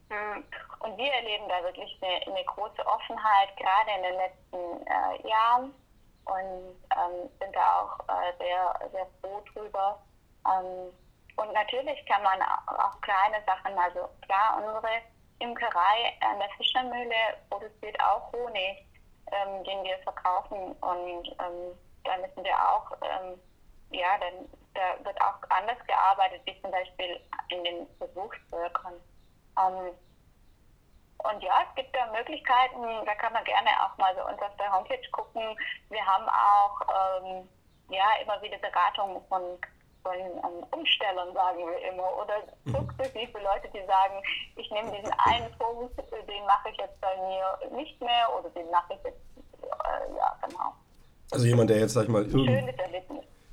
[0.09, 0.43] Hm.
[0.79, 5.73] Und wir erleben da wirklich eine, eine große Offenheit, gerade in den letzten äh, Jahren
[6.25, 10.01] und ähm, sind da auch äh, sehr, sehr froh drüber.
[10.47, 10.91] Ähm,
[11.37, 15.01] und natürlich kann man auch kleine Sachen, also klar, unsere
[15.39, 17.15] Imkerei an der Fischermühle
[17.49, 18.85] produziert auch Honig,
[19.31, 23.39] ähm, den wir verkaufen und ähm, da müssen wir auch, ähm,
[23.91, 28.93] ja, dann da wird auch anders gearbeitet, wie zum Beispiel in den Versuchsvölkern.
[29.57, 29.91] Ähm,
[31.17, 34.55] und ja, es gibt da Möglichkeiten, da kann man gerne auch mal bei uns auf
[34.57, 35.57] der Homepage gucken.
[35.89, 37.49] Wir haben auch ähm,
[37.89, 39.57] ja, immer wieder Beratungen von
[40.05, 42.73] von ähm, Umstellern, sagen wir immer, oder mhm.
[42.73, 44.21] sukzessive Leute, die sagen,
[44.55, 48.69] ich nehme diesen einen Punkt, den mache ich jetzt bei mir nicht mehr oder den
[48.69, 49.17] mache ich jetzt,
[49.63, 50.73] äh, ja, genau.
[51.31, 52.69] Also jemand, der jetzt, sag ich mal, irgend,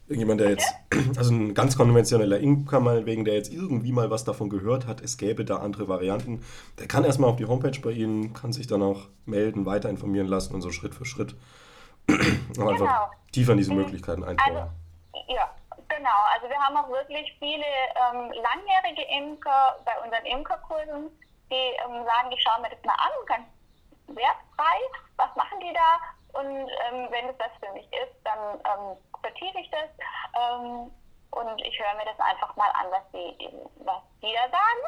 [0.08, 0.74] Jemand, der jetzt,
[1.16, 5.16] also ein ganz konventioneller Imker meinetwegen, der jetzt irgendwie mal was davon gehört hat, es
[5.16, 6.44] gäbe da andere Varianten,
[6.78, 10.26] der kann erstmal auf die Homepage bei Ihnen, kann sich dann auch melden, weiter informieren
[10.26, 11.34] lassen und so Schritt für Schritt
[12.06, 12.68] genau.
[12.68, 14.56] einfach tiefer in diese Möglichkeiten eintauchen.
[14.56, 14.70] Also,
[15.28, 15.50] ja,
[15.96, 21.10] Genau, also wir haben auch wirklich viele ähm, langjährige Imker bei unseren Imkerkursen,
[21.50, 23.46] die ähm, sagen, ich schaue mir das mal an, ganz
[24.08, 24.78] wertfrei,
[25.16, 26.40] was machen die da?
[26.40, 29.88] Und ähm, wenn es das für mich ist, dann vertiefe ich das
[30.37, 30.90] ähm,
[31.32, 33.48] und ich höre mir das einfach mal an, was die,
[33.85, 34.82] was die da sagen.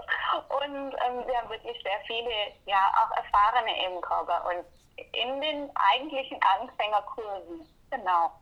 [0.60, 2.30] Und ähm, wir haben wirklich sehr viele,
[2.66, 4.66] ja, auch erfahrene Imker bei uns
[4.96, 7.66] in den eigentlichen Anfängerkursen.
[7.90, 8.32] Genau.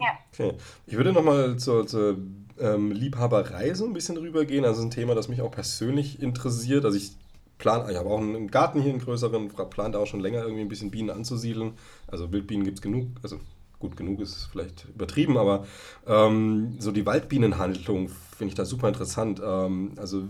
[0.00, 0.18] Ja.
[0.32, 0.58] Okay.
[0.86, 2.18] Ich würde nochmal zur, zur
[2.58, 4.64] ähm, Liebhaberei so ein bisschen rübergehen.
[4.64, 6.84] Also ein Thema, das mich auch persönlich interessiert.
[6.84, 7.12] Also ich
[7.58, 10.68] plan, ich habe auch einen Garten hier, einen größeren, plante auch schon länger irgendwie ein
[10.68, 11.78] bisschen Bienen anzusiedeln.
[12.06, 13.40] Also Wildbienen gibt es genug, also
[13.86, 15.66] gut genug ist vielleicht übertrieben, aber
[16.06, 19.40] ähm, so die Waldbienenhandlung finde ich da super interessant.
[19.44, 20.24] Ähm, also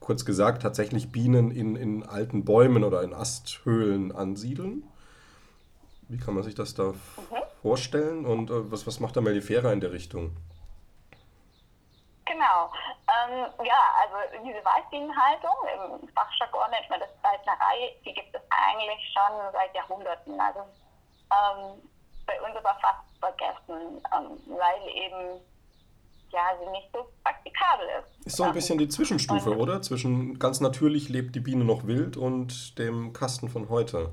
[0.00, 4.84] kurz gesagt, tatsächlich Bienen in, in alten Bäumen oder in Asthöhlen ansiedeln.
[6.08, 6.96] Wie kann man sich das da mhm.
[7.62, 10.36] vorstellen und äh, was, was macht da Mellifera in der Richtung?
[12.26, 12.72] Genau.
[13.08, 15.52] Ähm, ja, also diese Waldbienenhaltung,
[16.00, 20.40] im Fachjargon nennt man das Waldnerei, die gibt es eigentlich schon seit Jahrhunderten.
[20.40, 20.60] Also
[21.32, 21.82] ähm,
[22.26, 25.40] bei uns aber fast vergessen, ähm, weil eben
[26.32, 28.26] ja, sie nicht so praktikabel ist.
[28.26, 29.82] Ist so ein bisschen die Zwischenstufe, und, oder?
[29.82, 34.12] Zwischen ganz natürlich lebt die Biene noch wild und dem Kasten von heute.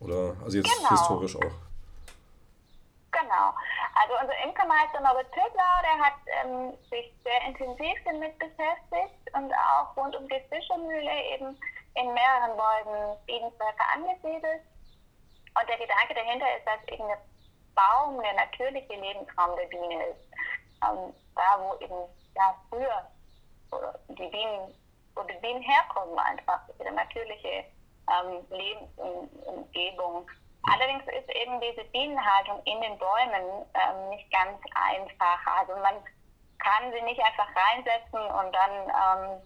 [0.00, 0.90] Oder, also jetzt genau.
[0.90, 1.54] historisch auch.
[3.12, 3.54] Genau.
[3.94, 9.94] Also unser Imkermeister Norbert Tödlau, der hat ähm, sich sehr intensiv damit beschäftigt und auch
[9.96, 11.56] rund um die Fischermühle eben
[11.94, 14.62] in mehreren Bäumen Bienenvölker angesiedelt.
[15.54, 17.20] Und der Gedanke dahinter ist, dass eben der
[17.74, 20.28] Baum der natürliche Lebensraum der Biene ist.
[20.84, 23.06] Ähm, da, wo eben ja, früher
[24.08, 24.74] die Bienen,
[25.14, 27.64] wo die Bienen herkommen einfach, ihre natürliche
[28.08, 30.26] ähm, Lebensumgebung.
[30.64, 35.38] Allerdings ist eben diese Bienenhaltung in den Bäumen ähm, nicht ganz einfach.
[35.58, 35.94] Also man
[36.58, 39.42] kann sie nicht einfach reinsetzen und dann ähm,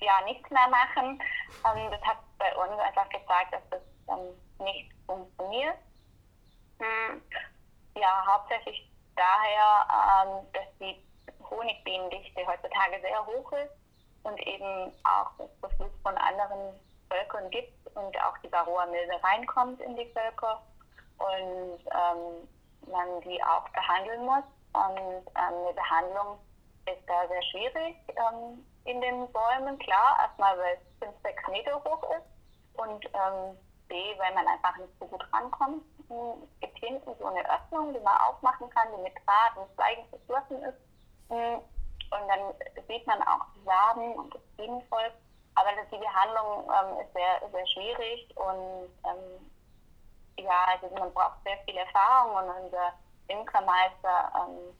[0.00, 1.20] ja nichts mehr machen.
[1.66, 5.76] Ähm, das hat bei uns einfach gezeigt, dass das ähm, nicht funktioniert.
[6.78, 7.22] Hm.
[7.96, 11.02] Ja, hauptsächlich daher, ähm, dass die
[11.50, 13.72] Honigbienendichte heutzutage sehr hoch ist
[14.22, 19.96] und eben auch das Beflug von anderen Völkern gibt und auch die Varroa-Milbe reinkommt in
[19.96, 20.62] die Völker
[21.18, 22.48] und ähm,
[22.86, 24.44] man die auch behandeln muss.
[24.72, 26.38] Und ähm, eine Behandlung
[26.86, 31.82] ist da sehr schwierig ähm, in den Bäumen, klar, erstmal weil es 5, 6 Meter
[31.84, 33.56] hoch ist und ähm,
[33.88, 35.82] B, weil man einfach nicht so gut rankommt.
[36.10, 40.04] Es gibt hinten so eine Öffnung, die man aufmachen kann, die mit Draht und Zweigen
[40.08, 40.78] verschlossen ist.
[41.28, 42.54] Und dann
[42.88, 45.12] sieht man auch die Samen und das Bienenvolk
[45.58, 49.50] aber die Behandlung ähm, ist sehr, sehr schwierig und ähm,
[50.38, 52.92] ja, also man braucht sehr viel Erfahrung und unser
[53.26, 54.76] Imkermeister ähm,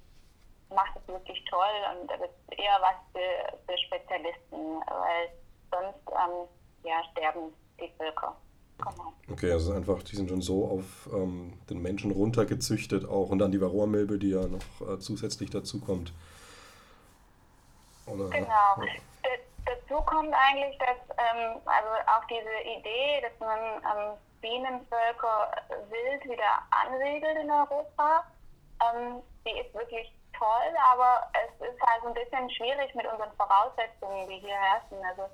[0.74, 5.30] macht es wirklich toll und das ist eher was für, für Spezialisten, weil
[5.72, 6.48] sonst ähm,
[6.84, 8.36] ja, sterben die Völker.
[8.78, 9.12] Genau.
[9.30, 13.52] Okay, also einfach, die sind schon so auf ähm, den Menschen runtergezüchtet auch und dann
[13.52, 16.12] die Varroa-Milbe, die ja noch äh, zusätzlich dazu kommt.
[18.06, 18.46] Oder, genau.
[18.46, 18.76] Ja
[19.68, 25.50] dazu kommt eigentlich, dass ähm, also auch diese Idee, dass man ähm, Bienenvölker
[25.90, 28.24] wild wieder ansiedelt in Europa,
[28.80, 33.32] ähm, die ist wirklich toll, aber es ist halt so ein bisschen schwierig mit unseren
[33.32, 34.98] Voraussetzungen, die hier herrschen.
[35.04, 35.28] Also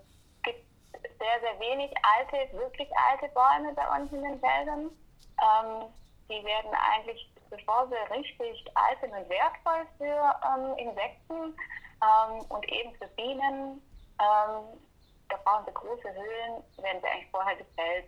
[1.24, 4.90] sehr, sehr wenig alte, wirklich alte Bäume bei uns in den Wäldern.
[5.40, 5.88] Ähm,
[6.28, 11.56] die werden eigentlich, bevor sie richtig alt sind und wertvoll für ähm, Insekten
[12.02, 13.80] ähm, und eben für Bienen,
[14.20, 14.80] ähm,
[15.28, 18.06] da brauchen sie große Höhlen, werden sie eigentlich vorher gefällt.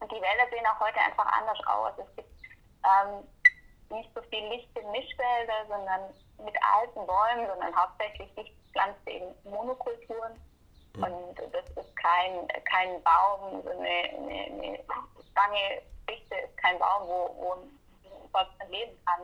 [0.00, 1.92] Und die Wälder sehen auch heute einfach anders aus.
[1.98, 2.28] Es gibt
[2.84, 3.24] ähm,
[3.90, 6.10] nicht so viel lichte Mischwälder, sondern
[6.44, 10.40] mit alten Bäumen, sondern hauptsächlich dichtpflanzte eben Monokulturen.
[10.94, 14.78] Und das ist kein, kein Baum, so eine, eine, eine
[15.34, 19.22] lange Dichte ist kein Baum, wo, wo ein leben kann.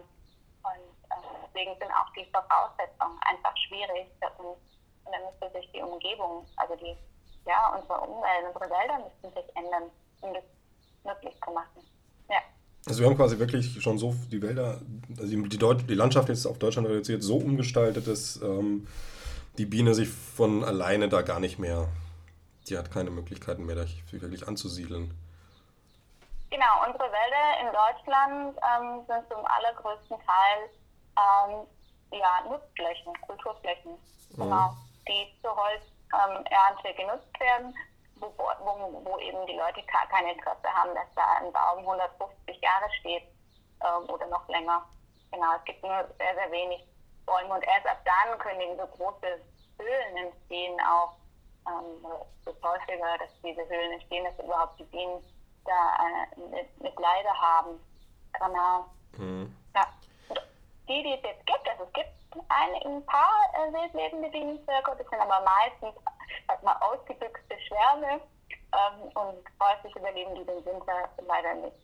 [0.62, 4.58] Und äh, deswegen sind auch die Voraussetzungen einfach schwierig für uns
[5.04, 6.96] und dann müsste sich die Umgebung, also die,
[7.46, 10.44] ja, unsere Umwelt, unsere Wälder müssten sich ändern, um das
[11.04, 11.80] möglich zu machen.
[12.28, 12.38] Ja.
[12.86, 14.80] Also wir haben quasi wirklich schon so die Wälder,
[15.18, 18.86] also die, die Landschaft jetzt auf Deutschland reduziert, so umgestaltet, dass ähm,
[19.60, 21.86] die Biene sich von alleine da gar nicht mehr,
[22.68, 25.14] die hat keine Möglichkeiten mehr, sich wirklich anzusiedeln.
[26.48, 30.70] Genau, unsere Wälder in Deutschland ähm, sind zum allergrößten Teil
[31.16, 31.66] ähm,
[32.18, 33.92] ja, Nutzflächen, Kulturflächen.
[34.32, 34.42] Mhm.
[34.42, 34.74] Genau
[35.10, 37.74] die zur Holzernte ähm, genutzt werden,
[38.16, 42.90] wo, wo, wo, eben die Leute kein Interesse haben, dass da ein Baum 150 Jahre
[43.00, 43.24] steht
[43.82, 44.84] ähm, oder noch länger.
[45.32, 46.84] genau, es gibt nur sehr, sehr wenig
[47.26, 49.40] Bäume und erst ab dann können eben so große
[49.80, 51.16] Höhlen entstehen, auch
[51.66, 52.04] ähm,
[52.44, 55.22] so häufiger, dass diese Höhlen entstehen, dass überhaupt die Bienen
[55.64, 57.80] da eine, eine Bleibe haben.
[58.38, 58.86] Genau.
[59.18, 59.54] Mhm.
[59.74, 59.86] Ja.
[60.88, 62.08] Die, die es jetzt gibt, also es gibt
[62.48, 65.94] ein, ein paar äh, wildlebende Bienenvölker, das sind aber meistens
[66.46, 68.20] sag mal, ausgebüxte Schwärme
[68.72, 71.76] ähm, und häufig überleben die den Winter leider nicht.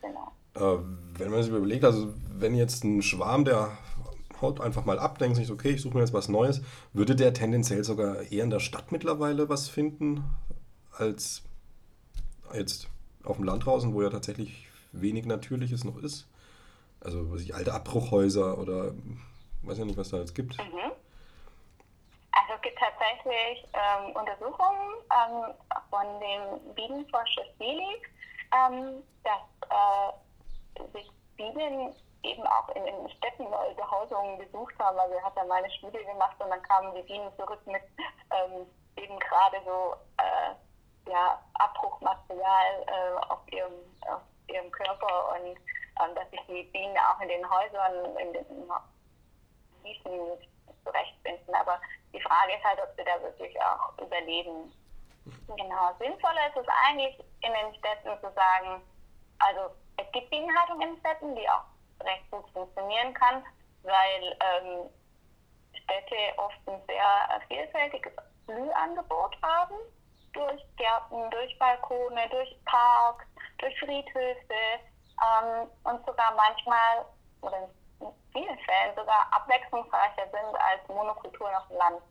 [0.00, 0.32] Genau.
[0.54, 0.78] Äh,
[1.18, 3.76] wenn man sich überlegt, also wenn jetzt ein Schwarm, der
[4.40, 7.34] haut einfach mal ab, denkt sich, okay, ich suche mir jetzt was Neues, würde der
[7.34, 10.24] tendenziell sogar eher in der Stadt mittlerweile was finden,
[10.92, 11.42] als
[12.54, 12.88] jetzt
[13.24, 16.28] auf dem Land draußen, wo ja tatsächlich wenig Natürliches noch ist?
[17.00, 18.92] Also, was ich, alte Abbruchhäuser oder
[19.62, 20.56] weiß ja nicht, was da jetzt gibt.
[20.58, 20.92] Mhm.
[22.32, 25.54] Also es gibt tatsächlich ähm, Untersuchungen ähm,
[25.90, 27.96] von dem Bienenforscher Stili,
[28.52, 31.94] ähm, dass äh, sich Bienen
[32.26, 34.98] eben auch in, in Städten Behausungen gesucht haben.
[34.98, 37.82] Also er hat da mal eine Studie gemacht und dann kamen die Bienen zurück mit
[38.30, 43.72] ähm, eben gerade so äh, ja, Abbruchmaterial äh, auf, ihrem,
[44.08, 45.56] auf ihrem Körper und
[46.02, 48.46] ähm, dass sich die Bienen auch in den Häusern, in den
[49.82, 50.38] Wiesen
[50.84, 51.54] zurechtfinden.
[51.54, 51.80] Aber
[52.12, 54.72] die Frage ist halt, ob sie da wirklich auch überleben.
[55.56, 58.82] Genau, sinnvoller ist es eigentlich in den Städten zu sagen,
[59.38, 61.64] also es gibt Bienenhaltung in Städten, die auch
[62.00, 63.42] recht gut funktionieren kann,
[63.82, 64.90] weil ähm,
[65.72, 68.12] Städte oft ein sehr vielfältiges
[68.46, 69.76] Blühangebot haben,
[70.32, 73.24] durch Gärten, durch Balkone, durch Parks,
[73.58, 74.80] durch Friedhöfe
[75.22, 77.06] ähm, und sogar manchmal,
[77.40, 77.68] oder
[78.00, 82.02] in vielen Fällen sogar abwechslungsreicher sind als Monokulturen auf dem Land.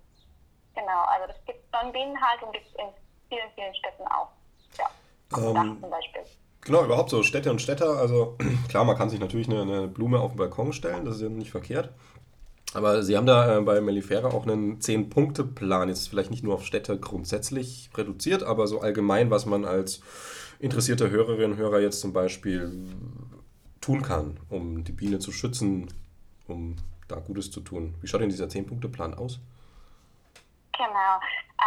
[0.73, 2.87] Genau, also das gibt schon Bienenhaltung, gibt es in
[3.29, 4.29] vielen, vielen Städten auch.
[4.77, 4.89] Ja,
[5.37, 6.25] ähm, zum Beispiel.
[6.65, 7.97] Genau, überhaupt so Städte und Städter.
[7.97, 8.37] Also
[8.69, 11.29] klar, man kann sich natürlich eine, eine Blume auf den Balkon stellen, das ist ja
[11.29, 11.91] nicht verkehrt.
[12.73, 16.65] Aber Sie haben da äh, bei Mellifera auch einen 10-Punkte-Plan, jetzt vielleicht nicht nur auf
[16.65, 20.01] Städte grundsätzlich reduziert, aber so allgemein, was man als
[20.59, 22.89] interessierte Hörerinnen und Hörer jetzt zum Beispiel
[23.79, 25.87] tun kann, um die Biene zu schützen,
[26.47, 26.75] um
[27.07, 27.95] da Gutes zu tun.
[28.01, 29.39] Wie schaut denn dieser 10-Punkte-Plan aus?
[30.75, 31.19] Genau.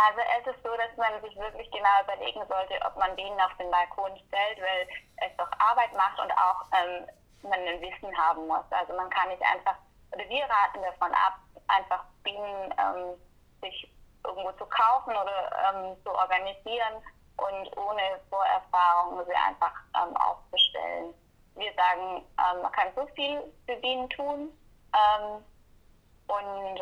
[0.07, 3.55] Also es ist so, dass man sich wirklich genau überlegen sollte, ob man Bienen auf
[3.59, 4.87] den Balkon stellt, weil
[5.27, 7.07] es doch Arbeit macht und auch ähm,
[7.43, 8.65] man ein Wissen haben muss.
[8.71, 9.75] Also man kann nicht einfach,
[10.13, 13.19] oder wir raten davon ab, einfach Bienen ähm,
[13.61, 13.91] sich
[14.25, 17.03] irgendwo zu kaufen oder ähm, zu organisieren
[17.39, 21.15] und ohne Vorerfahrung sie einfach ähm, aufzustellen.
[21.57, 24.53] Wir sagen, ähm, man kann so viel für Bienen tun
[24.95, 25.45] ähm,
[26.29, 26.79] und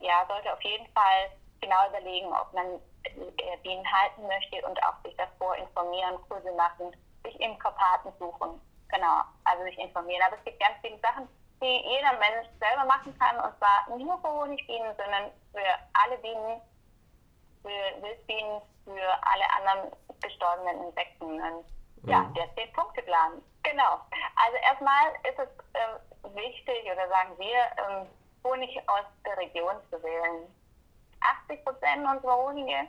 [0.00, 4.94] ja, sollte auf jeden Fall genau überlegen, ob man äh, Bienen halten möchte und auch
[5.04, 8.60] sich davor informieren, Kurse machen, sich im Karpaten suchen.
[8.88, 10.22] Genau, also sich informieren.
[10.26, 11.28] Aber es gibt ganz viele Sachen,
[11.60, 16.18] die jeder Mensch selber machen kann und zwar nicht nur für Honigbienen, sondern für alle
[16.18, 16.60] Bienen,
[17.62, 19.92] für Wildbienen, für alle anderen
[20.22, 21.40] gestorbenen Insekten.
[21.40, 21.64] Und
[22.04, 22.34] ja, mhm.
[22.34, 23.42] der Zehn-Punkte-Plan.
[23.62, 24.00] Genau.
[24.36, 28.06] Also erstmal ist es äh, wichtig, oder sagen wir, ähm,
[28.44, 30.46] Honig aus der Region zu wählen.
[31.20, 32.88] 80 Prozent unserer Honige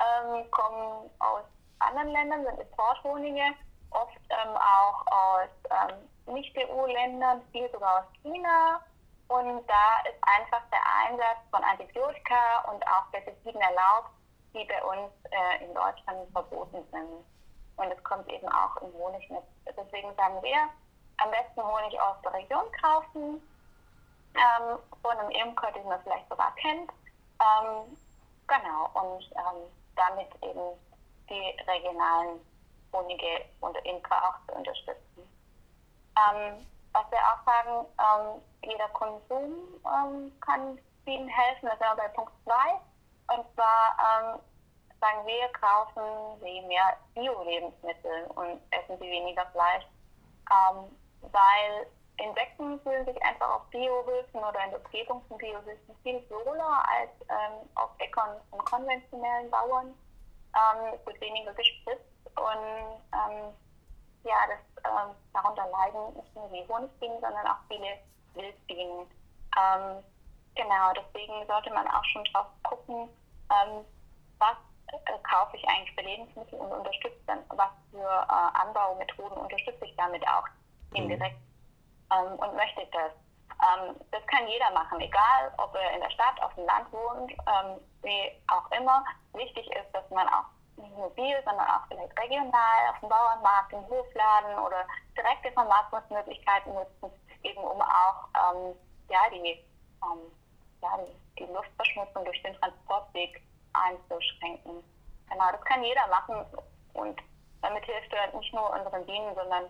[0.00, 1.44] ähm, kommen aus
[1.80, 3.54] anderen Ländern, sind Importhonige,
[3.90, 8.80] oft ähm, auch aus ähm, Nicht-EU-Ländern, viel sogar aus China.
[9.28, 14.10] Und da ist einfach der Einsatz von Antibiotika und auch Pestiziden erlaubt,
[14.54, 17.24] die bei uns äh, in Deutschland verboten sind.
[17.76, 19.42] Und es kommt eben auch im Honig mit.
[19.66, 20.56] Deswegen sagen wir,
[21.18, 23.42] am besten Honig aus der Region kaufen,
[24.34, 26.90] ähm, von einem Imker, den man vielleicht sogar kennt,
[27.40, 27.96] ähm,
[28.46, 30.78] genau, und ähm, damit eben
[31.28, 32.40] die regionalen
[32.92, 35.22] Honige und Imker auch zu unterstützen.
[36.16, 39.52] Ähm, was wir auch sagen, ähm, jeder Konsum
[39.84, 42.52] ähm, kann vielen helfen, das sind wir bei Punkt 2.
[43.36, 44.40] Und zwar ähm,
[45.00, 49.84] sagen wir, kaufen Sie mehr Bio-Lebensmittel und essen Sie weniger Fleisch,
[51.20, 51.86] weil
[52.18, 57.10] Insekten fühlen sich einfach auf Biohöfen oder in der Umgebung von Biohöfen viel wohler als
[57.28, 59.94] ähm, auf Äckern von konventionellen Bauern.
[60.54, 62.02] Ähm, es wird weniger gespritzt
[62.36, 63.54] und ähm,
[64.24, 67.98] ja, das, ähm, darunter leiden nicht nur die Honigbienen, sondern auch viele
[68.34, 69.06] Wildbienen.
[69.56, 70.02] Ähm,
[70.56, 73.08] genau, deswegen sollte man auch schon drauf gucken,
[73.50, 73.84] ähm,
[74.38, 74.56] was
[74.88, 79.94] äh, kaufe ich eigentlich für Lebensmittel und unterstütze dann, was für äh, Anbaumethoden unterstütze ich
[79.96, 80.46] damit auch
[80.94, 81.38] indirekt.
[81.38, 81.47] Mhm
[82.12, 83.12] ähm, und möchte das.
[83.58, 87.32] Ähm, das kann jeder machen, egal ob er in der Stadt, auf dem Land wohnt,
[87.32, 89.04] ähm, wie auch immer.
[89.32, 90.46] Wichtig ist, dass man auch
[90.76, 94.86] nicht mobil, sondern auch vielleicht regional auf dem Bauernmarkt, im Hofladen oder
[95.16, 97.10] direkte Vermarktungsmöglichkeiten nutzen,
[97.42, 98.74] eben um auch ähm,
[99.10, 99.64] ja, die,
[100.04, 100.32] ähm,
[100.82, 100.98] ja,
[101.38, 103.42] die Luftverschmutzung durch den Transportweg
[103.72, 104.84] einzuschränken.
[105.30, 106.46] Genau, das kann jeder machen
[106.94, 107.20] und
[107.60, 109.64] damit hilft er nicht nur unseren Bienen, sondern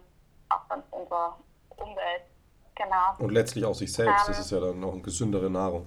[0.51, 1.39] auch sonst unserer
[1.81, 2.23] Umwelt.
[2.75, 3.15] Genau.
[3.19, 4.29] Und letztlich auch sich selbst.
[4.29, 5.87] Ähm, das ist ja dann auch eine gesündere Nahrung.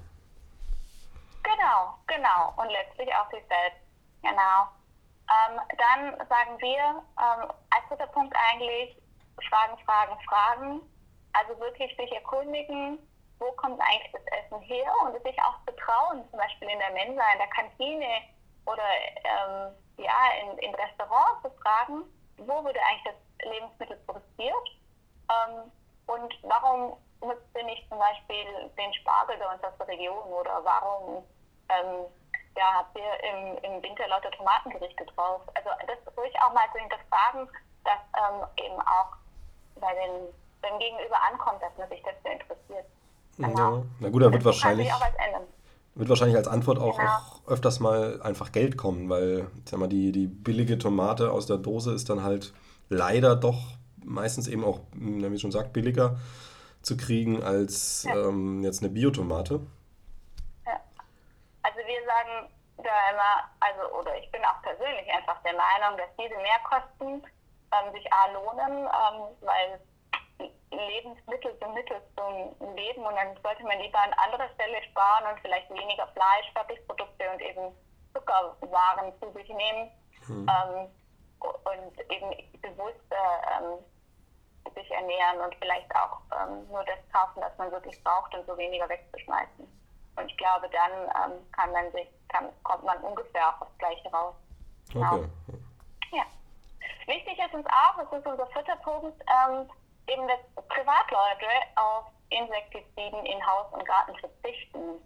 [1.43, 2.53] Genau, genau.
[2.57, 3.79] Und letztlich auch sich selbst.
[4.21, 4.67] Genau.
[5.31, 8.97] Ähm, dann sagen wir ähm, als dritter Punkt eigentlich
[9.49, 10.81] Fragen, Fragen, Fragen.
[11.33, 12.99] Also wirklich sich erkundigen,
[13.39, 17.23] wo kommt eigentlich das Essen her und sich auch betrauen, zum Beispiel in der Mensa,
[17.31, 18.21] in der Kantine
[18.65, 18.83] oder
[19.23, 22.03] ähm, ja, in, in Restaurants zu fragen,
[22.37, 24.67] wo wurde eigentlich das Lebensmittel produziert
[25.31, 25.71] ähm,
[26.07, 28.45] und warum nutzt ihr nicht zum Beispiel
[28.77, 31.23] den Spargel bei uns aus der Region oder warum
[31.69, 32.05] ähm,
[32.57, 35.41] ja, habt ihr im, im Winter lauter Tomatengerichte drauf?
[35.55, 37.47] Also das ruhig auch mal zu hinterfragen,
[37.83, 39.15] dass ähm, eben auch
[39.79, 40.27] bei den,
[40.61, 42.85] beim Gegenüber ankommt, dass man sich dafür interessiert.
[43.37, 43.85] Genau.
[43.99, 44.91] Na gut, da wird wahrscheinlich,
[45.95, 47.09] wird wahrscheinlich als Antwort auch, genau.
[47.09, 51.57] auch öfters mal einfach Geld kommen, weil sag mal, die, die billige Tomate aus der
[51.57, 52.53] Dose ist dann halt
[52.89, 53.59] leider doch
[54.03, 56.17] meistens eben auch, wie schon sagt, billiger
[56.81, 58.15] zu kriegen als ja.
[58.15, 59.61] ähm, jetzt eine Biotomate.
[60.65, 60.79] Ja.
[61.61, 66.09] Also wir sagen da immer, also oder ich bin auch persönlich einfach der Meinung, dass
[66.17, 67.21] diese Mehrkosten
[67.71, 69.79] ähm, sich A lohnen, ähm, weil
[70.71, 75.39] Lebensmittel sind Mittel zum Leben und dann sollte man lieber an anderer Stelle sparen und
[75.41, 77.75] vielleicht weniger Fleisch, Fertigprodukte und eben
[78.13, 79.91] Zuckerwaren zu sich nehmen
[80.25, 80.49] hm.
[80.49, 80.87] ähm,
[81.41, 83.79] und eben bewusst ähm,
[84.75, 88.57] sich ernähren und vielleicht auch ähm, nur das kaufen, was man wirklich braucht und so
[88.57, 89.67] weniger wegzuschmeißen.
[90.15, 94.09] Und ich glaube, dann ähm, kann man sich, kann, kommt man ungefähr auch aufs Gleiche
[94.11, 94.35] raus.
[94.91, 95.15] Genau.
[95.15, 95.29] Okay.
[96.11, 96.23] Ja.
[97.07, 99.69] Wichtig ist uns auch, das ist unser vierter Punkt, ähm,
[100.07, 105.01] eben, dass Privatleute auf Insektiziden in Haus und Garten verzichten.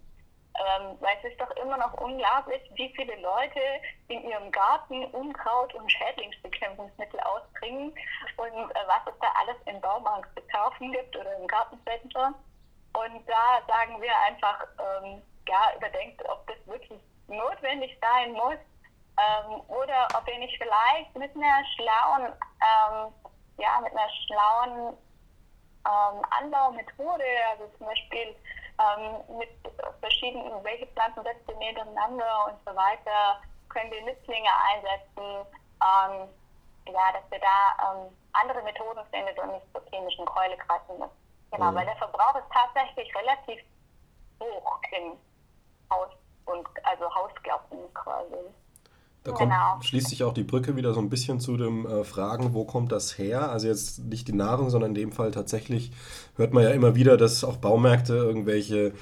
[0.58, 3.60] Ähm, weil es ist doch immer noch unglaublich, wie viele Leute
[4.08, 7.92] in ihrem Garten Unkraut- und Schädlingsbekämpfungsmittel ausbringen
[8.36, 12.34] und äh, was es da alles im Baumarkt zu kaufen gibt oder im Gartencenter.
[12.94, 18.58] Und da sagen wir einfach, ähm, ja, überdenkt, ob das wirklich notwendig sein muss
[19.18, 22.32] ähm, oder ob ihr nicht vielleicht mit einer schlauen,
[22.62, 23.12] ähm,
[23.58, 24.96] ja, mit einer schlauen
[25.86, 28.34] ähm, Anbaumethode, also zum Beispiel
[28.78, 29.50] ähm, mit
[30.00, 35.46] verschiedenen, welche Pflanzen setzt ihr nebeneinander und so weiter, können wir Nützlinge einsetzen,
[35.82, 36.28] ähm,
[36.88, 41.26] ja, dass wir da ähm, andere Methoden findet und nicht zur chemischen Keule greifen müssen.
[41.50, 41.76] Genau, mhm.
[41.76, 43.60] weil der Verbrauch ist tatsächlich relativ
[44.40, 45.18] hoch im
[45.90, 46.10] Haus
[46.46, 48.36] und also Hausgärten quasi.
[49.26, 49.80] Da kommt, genau.
[49.80, 52.92] schließt sich auch die Brücke wieder so ein bisschen zu dem äh, Fragen, wo kommt
[52.92, 53.50] das her?
[53.50, 55.90] Also jetzt nicht die Nahrung, sondern in dem Fall tatsächlich
[56.36, 58.92] hört man ja immer wieder, dass auch Baumärkte irgendwelche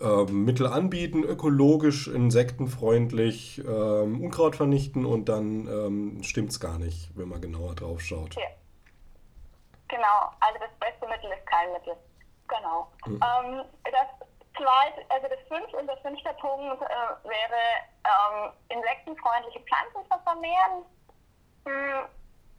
[0.00, 7.16] äh, Mittel anbieten, ökologisch, insektenfreundlich, äh, Unkraut vernichten und dann ähm, stimmt es gar nicht,
[7.16, 8.34] wenn man genauer drauf schaut.
[8.34, 8.42] Ja.
[9.86, 11.94] Genau, also das beste Mittel ist kein Mittel.
[12.48, 12.88] Genau.
[13.06, 13.14] Mhm.
[13.14, 14.17] Ähm, das
[14.58, 17.62] zweit, also das fünfte, unser fünfter Punkt äh, wäre
[18.04, 20.84] ähm, insektenfreundliche Pflanzen zu vermehren
[21.64, 22.08] hm,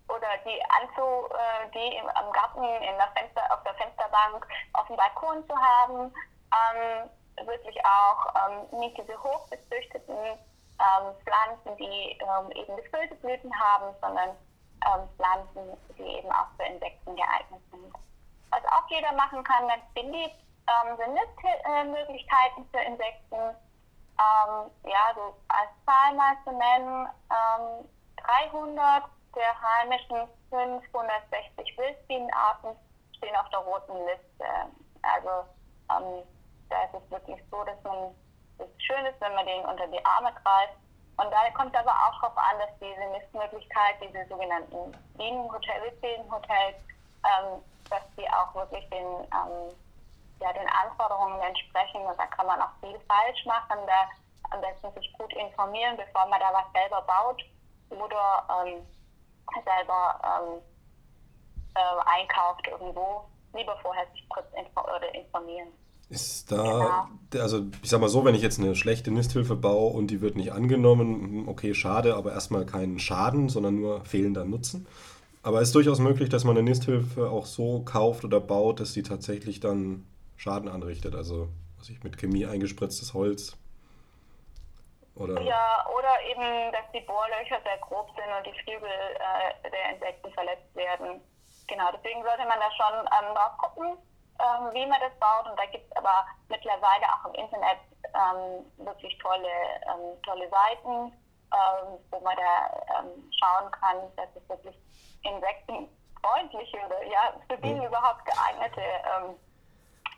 [0.08, 4.88] oder die anzu, äh, die im, am Garten in der Fenster, auf der Fensterbank auf
[4.88, 6.14] dem Balkon zu haben.
[6.50, 7.10] Ähm,
[7.46, 14.30] wirklich auch ähm, nicht diese hochbezüchteten ähm, Pflanzen, die ähm, eben gefüllte Blüten haben, sondern
[14.86, 17.94] ähm, Pflanzen, die eben auch für Insekten geeignet sind.
[18.52, 20.36] Was auch jeder machen kann, ganz beliebt,
[20.70, 23.56] ähm, sind Nistmöglichkeiten für Insekten.
[24.20, 27.08] Ähm, ja, so als Zahl mal zu nennen,
[28.18, 32.72] 300 ähm, der heimischen 560 Wildbienenarten
[33.18, 34.46] stehen auf der roten Liste.
[35.02, 35.48] Also
[35.92, 36.24] ähm,
[36.70, 38.14] da ist es wirklich so, dass man
[38.58, 40.76] es schön ist, wenn man den unter die Arme greift.
[41.18, 46.78] Und da kommt aber auch darauf an, dass diese Nistmöglichkeit, diese sogenannten Bienenhotel, Wildbienenhotels,
[47.24, 49.76] ähm, dass die auch wirklich den ähm,
[50.40, 53.80] ja, den Anforderungen entsprechen und da kann man auch viel falsch machen.
[53.86, 54.10] Da
[54.52, 57.44] am besten sich gut informieren, bevor man da was selber baut
[57.90, 58.86] oder ähm,
[59.64, 60.62] selber ähm,
[61.76, 63.26] äh, einkauft irgendwo.
[63.54, 64.82] Lieber vorher sich kurz info
[65.14, 65.70] informieren.
[66.10, 67.44] Ist da, genau.
[67.44, 70.36] also ich sag mal so, wenn ich jetzt eine schlechte Nisthilfe baue und die wird
[70.36, 74.88] nicht angenommen, okay, schade, aber erstmal keinen Schaden, sondern nur fehlender Nutzen.
[75.44, 78.94] Aber es ist durchaus möglich, dass man eine Nisthilfe auch so kauft oder baut, dass
[78.94, 80.06] sie tatsächlich dann
[80.40, 81.14] Schaden anrichtet.
[81.14, 83.58] Also was ich mit Chemie eingespritztes Holz.
[85.16, 89.96] Oder ja, oder eben, dass die Bohrlöcher sehr grob sind und die Flügel äh, der
[89.96, 91.20] Insekten verletzt werden.
[91.68, 93.98] Genau, deswegen sollte man da schon ähm, drauf gucken.
[94.40, 95.52] ähm, wie man das baut.
[95.52, 97.80] Und da gibt es aber mittlerweile auch im Internet
[98.16, 99.52] ähm, wirklich tolle,
[99.88, 101.12] ähm, tolle Seiten,
[101.52, 104.76] ähm, wo man da ähm, schauen kann, dass es wirklich
[105.24, 108.82] insektenfreundliche oder ja, für Bienen überhaupt geeignete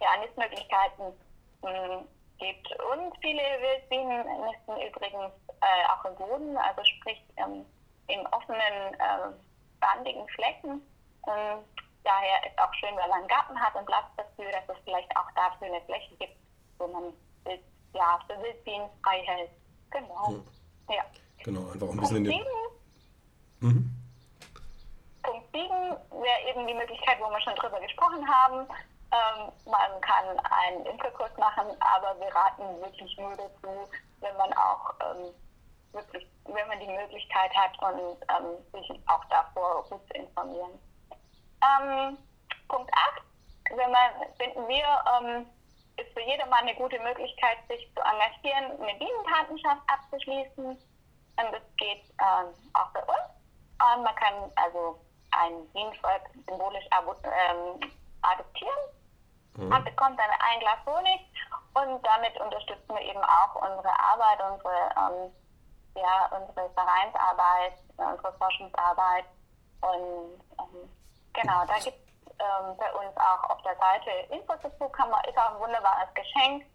[0.01, 1.13] ähm, ja, Nistmöglichkeiten
[1.61, 2.03] mh,
[2.39, 2.67] gibt.
[2.91, 7.21] Und viele Wildbienen nisten übrigens äh, auch im Boden, also sprich
[8.07, 9.31] in offenen, äh,
[9.79, 10.81] bandigen Flecken.
[11.23, 11.65] Und
[12.03, 15.15] daher ist auch schön, wenn man einen Garten hat und Platz dafür, dass es vielleicht
[15.17, 16.35] auch dafür eine Fläche gibt,
[16.77, 17.13] wo man
[17.45, 17.61] Wild,
[17.93, 19.51] ja, für Wildbienen frei hält.
[19.91, 20.27] Genau.
[20.27, 20.47] Hm.
[20.89, 21.05] Ja.
[21.43, 22.45] Genau, einfach ein bisschen in den.
[23.59, 23.91] Mhm.
[25.23, 28.67] Punkt 7 wäre eben die Möglichkeit, wo wir schon drüber gesprochen haben.
[29.11, 33.89] Ähm, man kann einen Imkerkurs machen, aber wir raten wirklich nur dazu,
[34.21, 35.33] wenn man auch ähm,
[35.91, 40.79] wirklich, wenn man die Möglichkeit hat und ähm, sich auch davor gut zu informieren.
[41.61, 42.17] Ähm,
[42.69, 44.85] Punkt 8, wenn man, finden wir,
[45.19, 45.45] ähm,
[45.97, 50.65] ist für jedermann eine gute Möglichkeit, sich zu engagieren, eine Bienenpatenschaft abzuschließen.
[50.65, 53.27] Und das geht ähm, auch bei uns.
[53.79, 54.99] Und man kann also
[55.31, 57.79] ein Bienenvolk symbolisch ähm,
[58.21, 58.79] adoptieren.
[59.57, 59.69] Mhm.
[59.69, 61.21] Man bekommt dann ein Glas Honig
[61.73, 65.31] und damit unterstützen wir eben auch unsere Arbeit, unsere ähm,
[65.95, 69.25] ja, unsere Vereinsarbeit, unsere Forschungsarbeit.
[69.81, 70.89] Und ähm,
[71.33, 75.19] genau, da gibt es ähm, bei uns auch auf der Seite Infos dazu, kann man,
[75.25, 76.65] ist auch ein wunderbares Geschenk.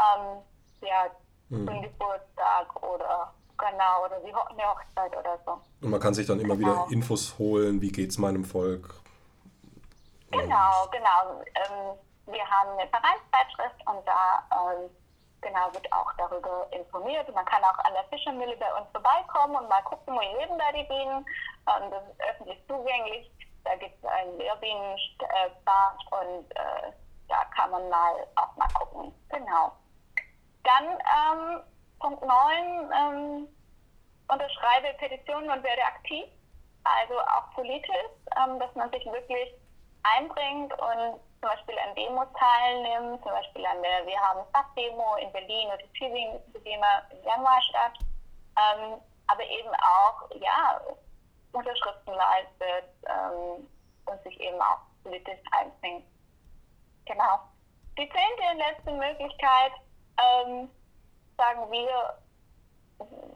[0.00, 0.42] Ähm,
[0.80, 1.06] ja,
[1.48, 1.66] mhm.
[1.66, 5.60] zum Geburtstag oder genau, oder wie eine Hochzeit oder so.
[5.80, 6.86] Und man kann sich dann immer genau.
[6.86, 8.94] wieder Infos holen, wie geht es meinem Volk.
[10.30, 11.44] Genau, genau.
[12.26, 14.90] Wir haben eine Vereinszeitschrift und da ähm,
[15.44, 17.32] genau wird auch darüber informiert.
[17.34, 20.72] Man kann auch an der Fischermühle bei uns vorbeikommen und mal gucken, wo leben da
[20.72, 21.26] die Bienen.
[21.68, 23.30] Ähm, das ist öffentlich zugänglich.
[23.64, 26.92] Da gibt es einen Lehrbienenbad und äh,
[27.28, 29.14] da kann man mal auch mal gucken.
[29.30, 29.72] Genau.
[30.64, 31.62] Dann ähm,
[32.00, 33.48] Punkt 9, ähm,
[34.28, 36.26] unterschreibe Petitionen und werde aktiv.
[36.84, 39.54] Also auch politisch, ähm, dass man sich wirklich
[40.02, 45.30] einbringt und zum Beispiel an Demos teilnimmt, zum Beispiel an der Wir haben Stadtdemo in
[45.32, 47.92] Berlin oder Tübingen, die immer im Januar statt,
[48.56, 50.80] ähm, aber eben auch, ja,
[51.52, 53.68] Unterschriften leistet ähm,
[54.06, 56.06] und sich eben auch politisch einbringt.
[57.04, 57.40] Genau.
[57.98, 59.72] Die zehnte und letzte Möglichkeit,
[60.18, 60.70] ähm,
[61.36, 62.18] sagen wir,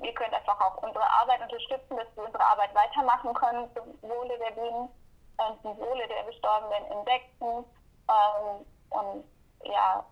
[0.03, 4.39] ihr könnt einfach auch unsere Arbeit unterstützen, dass wir unsere Arbeit weitermachen können zum Wohle
[4.39, 4.89] der Bienen
[5.37, 7.65] und zum Wohle der bestorbenen Insekten
[8.09, 9.25] ähm, und
[9.65, 10.05] ja,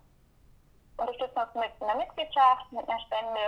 [0.97, 3.41] unterstützen uns mit einer Mitgliedschaft, mit einer Spende,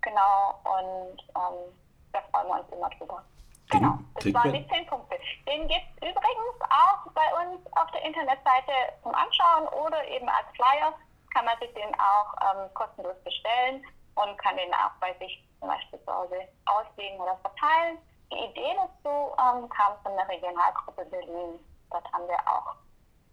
[0.00, 1.72] genau, und ähm,
[2.12, 3.24] da freuen wir uns immer drüber.
[3.70, 5.18] Genau, das waren die zehn Punkte.
[5.46, 8.72] Den gibt es übrigens auch bei uns auf der Internetseite
[9.02, 10.92] zum Anschauen oder eben als Flyer
[11.32, 13.82] kann man sich den auch ähm, kostenlos bestellen
[14.16, 17.98] und kann den auch bei sich zum Beispiel zu Hause auslegen oder verteilen.
[18.30, 21.58] Die Idee dazu ähm, kam von der Regionalgruppe Berlin.
[21.90, 22.74] Dort haben wir auch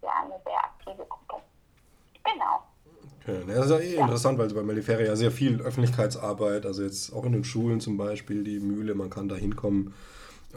[0.02, 1.42] ja eine sehr aktive Gruppe.
[2.24, 2.62] Genau.
[3.22, 4.02] Okay, das ist ja eh ja.
[4.02, 7.96] interessant, weil bei Melifera ja sehr viel Öffentlichkeitsarbeit, also jetzt auch in den Schulen zum
[7.96, 9.94] Beispiel, die Mühle, man kann da hinkommen.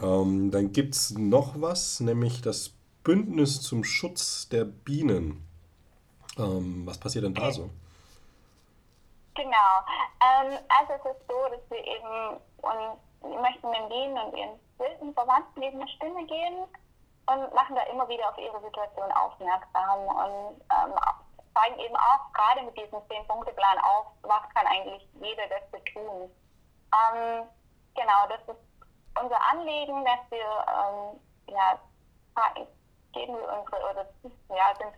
[0.01, 2.73] Ähm, dann gibt es noch was, nämlich das
[3.03, 5.45] Bündnis zum Schutz der Bienen.
[6.37, 7.69] Ähm, was passiert denn da so?
[9.35, 9.49] Genau.
[10.21, 15.13] Ähm, also es ist so, dass wir eben und möchten den Bienen und ihren wilden
[15.13, 16.65] Verwandten eben eine Stimme geben
[17.27, 20.93] und machen da immer wieder auf ihre Situation aufmerksam und ähm,
[21.53, 26.31] zeigen eben auch gerade mit diesem Zehn-Punkte-Plan auf, was kann eigentlich jeder dafür tun.
[26.93, 27.47] Ähm,
[27.95, 28.61] genau, das ist
[29.21, 31.79] unser Anliegen, dass wir ähm, ja,
[33.13, 34.05] geben wir unsere oder
[34.49, 34.93] ja, sind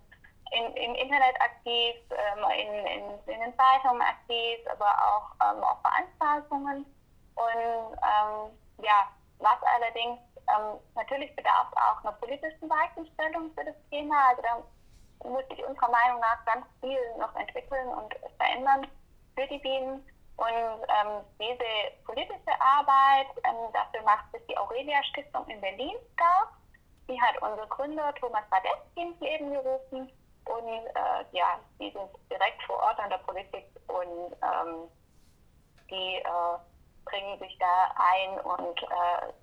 [0.52, 5.78] in, im Internet aktiv, ähm, in, in, in, den Zeitungen aktiv, aber auch ähm, auf
[5.82, 6.86] Veranstaltungen.
[7.36, 9.10] Und ähm, ja,
[9.40, 10.20] was allerdings
[10.50, 14.30] ähm, natürlich bedarf es auch einer politischen Weichenstellung für das Thema.
[14.30, 18.88] Also da muss sich unserer Meinung nach ganz viel noch entwickeln und verändern
[19.36, 20.06] für die Bienen.
[20.38, 26.50] Und ähm, diese politische Arbeit, ähm, dafür macht sich die Aurelia Stiftung in Berlin stark.
[27.08, 30.12] Die hat unser Gründer Thomas Badeschi ins Leben gerufen.
[30.46, 34.90] Und äh, ja, die sind direkt vor Ort an der Politik und ähm,
[35.90, 36.58] die äh,
[37.06, 39.34] bringen sich da ein und äh,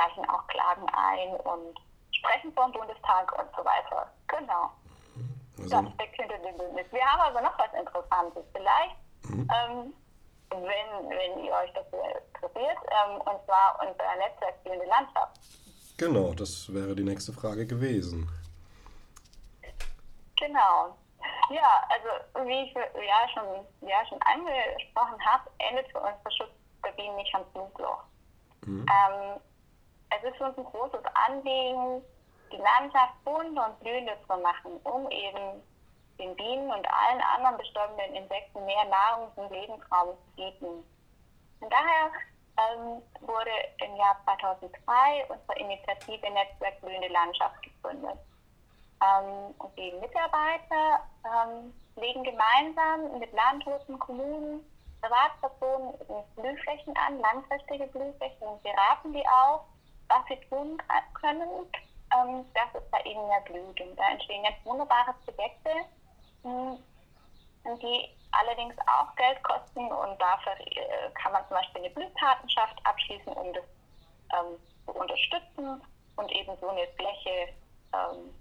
[0.00, 1.78] reichen auch Klagen ein und
[2.12, 4.10] sprechen vor dem Bundestag und so weiter.
[4.28, 4.70] Genau.
[5.58, 6.86] Also, das steckt hinter dem Bündnis.
[6.90, 8.44] Wir haben aber noch was Interessantes.
[8.52, 9.48] Vielleicht, mhm.
[9.50, 9.94] ähm,
[10.50, 12.02] wenn, wenn ihr euch dafür
[12.34, 15.38] interessiert, ähm, und zwar unser Netzwerk Spielende Landschaft.
[15.98, 18.28] Genau, das wäre die nächste Frage gewesen.
[20.38, 20.96] Genau.
[21.50, 26.50] Ja, also wie ich ja schon, ja, schon angesprochen habe, endet für uns der Schutz
[26.82, 28.02] der Bienen nicht am Flugloch.
[28.64, 28.86] Mhm.
[28.88, 29.40] Ähm,
[30.10, 32.02] es ist uns ein großes Anliegen,
[32.52, 35.62] die Landschaft bunt und blühender zu machen, um eben
[36.18, 40.84] den Bienen und allen anderen bestäubenden Insekten mehr Nahrungs- und Lebensraum zu bieten.
[41.60, 42.10] Und daher
[42.58, 48.18] ähm, wurde im Jahr 2002 unsere Initiative Netzwerk Blühende Landschaft gegründet.
[49.02, 54.64] Ähm, und die Mitarbeiter ähm, legen gemeinsam mit Landwirten, Kommunen,
[55.00, 55.94] Privatpersonen
[56.36, 59.64] Blühflächen an, langfristige Blühflächen und beraten die auch,
[60.10, 60.76] was sie tun
[61.14, 61.48] können,
[62.12, 63.80] ähm, dass es da eben mehr blüht.
[63.96, 65.70] Da entstehen jetzt wunderbare Projekte,
[66.42, 66.76] mh,
[67.64, 72.78] hm, die allerdings auch Geld kosten und dafür äh, kann man zum Beispiel eine Blühpatenschaft
[72.84, 73.64] abschließen, um das
[74.34, 75.82] ähm, zu unterstützen
[76.16, 77.52] und eben so eine Fläche
[77.92, 78.34] ähm,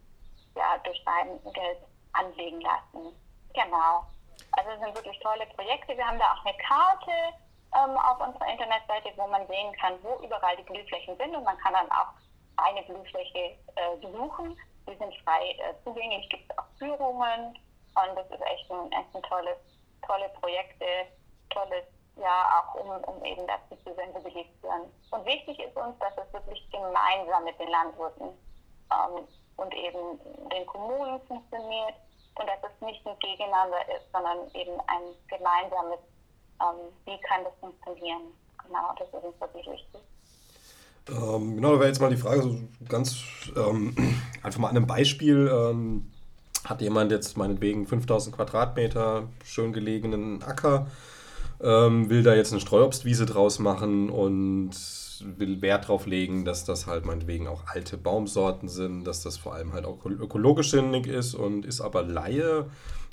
[0.56, 1.80] ja, durch sein Geld
[2.14, 3.16] anlegen lassen.
[3.54, 4.06] Genau.
[4.54, 5.96] Also es sind wirklich tolle Projekte.
[5.96, 7.12] Wir haben da auch eine Karte
[7.76, 11.36] ähm, auf unserer Internetseite, wo man sehen kann, wo überall die Blühflächen sind.
[11.36, 12.14] Und man kann dann auch
[12.58, 14.58] eine Blühfläche äh, besuchen.
[14.88, 17.58] Die sind frei äh, zugänglich, gibt es auch Führungen.
[17.96, 19.58] Und das ist echt ein, echt ein tolles,
[20.06, 20.86] tolle Projekte,
[21.50, 24.92] tolles, ja, auch um, um eben dazu zu sensibilisieren.
[25.12, 28.30] Und wichtig ist uns, dass es wirklich gemeinsam mit den Landwirten
[28.92, 31.96] ähm, und eben den Kommunen funktioniert.
[32.36, 36.00] Und dass es nicht ein Gegeneinander ist, sondern eben ein gemeinsames,
[36.62, 38.22] ähm, wie kann das funktionieren.
[38.66, 40.02] Genau, das ist uns wirklich wichtig.
[41.10, 43.24] Ähm, genau, da wäre jetzt mal die Frage, so ganz
[43.56, 43.96] ähm,
[44.44, 45.50] einfach mal an einem Beispiel.
[45.52, 46.12] Ähm,
[46.66, 50.88] hat jemand jetzt meinetwegen 5000 Quadratmeter schön gelegenen Acker,
[51.62, 54.72] ähm, will da jetzt eine Streuobstwiese draus machen und
[55.22, 59.54] will Wert darauf legen, dass das halt meinetwegen auch alte Baumsorten sind, dass das vor
[59.54, 62.66] allem halt auch ökologisch sinnig ist und ist aber Laie.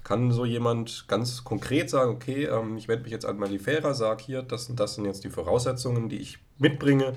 [0.06, 4.22] Kann so jemand ganz konkret sagen, okay, ähm, ich wende mich jetzt an Malifera, sage
[4.22, 7.16] hier, das und das sind jetzt die Voraussetzungen, die ich mitbringe.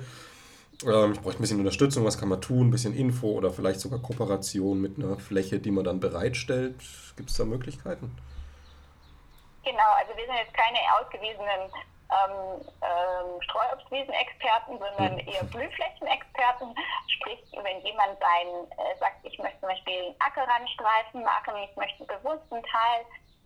[0.84, 3.80] Ähm, ich brauche ein bisschen Unterstützung, was kann man tun, ein bisschen Info oder vielleicht
[3.80, 6.78] sogar Kooperation mit einer Fläche, die man dann bereitstellt.
[7.16, 8.10] Gibt es da Möglichkeiten?
[9.64, 11.70] Genau, also wir sind jetzt keine ausgewiesenen
[12.10, 15.28] ähm, ähm, Streuobstwiesenexperten, sondern mhm.
[15.28, 16.74] eher Blühflächenexperten.
[17.08, 22.00] Sprich, wenn jemand sein, äh, sagt, ich möchte zum Beispiel einen Ackerrandstreifen machen, ich möchte
[22.00, 23.06] einen bewussten Teil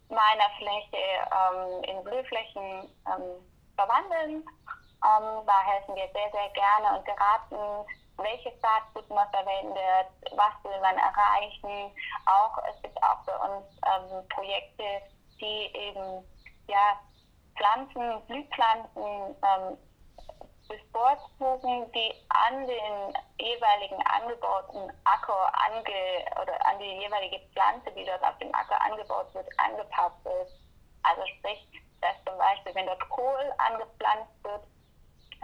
[0.10, 3.44] meiner Fläche ähm, in Blühflächen ähm,
[3.76, 4.44] verwandeln,
[5.04, 10.80] ähm, da helfen wir sehr, sehr gerne und beraten, welches Saatgut man verwendet, was will
[10.82, 11.92] man erreichen.
[12.26, 15.02] Auch es gibt auch bei uns ähm, Projekte,
[15.40, 16.24] die eben
[16.68, 17.00] ja,
[17.58, 19.78] Pflanzen, Blühpflanzen ähm,
[20.78, 28.24] bevorzugen, die an den jeweiligen angebauten Acker ange oder an die jeweilige Pflanze, die dort
[28.24, 30.60] auf dem Acker angebaut wird, angepasst ist.
[31.04, 31.68] Also sprich,
[32.02, 34.64] dass zum Beispiel, wenn dort Kohl angepflanzt wird,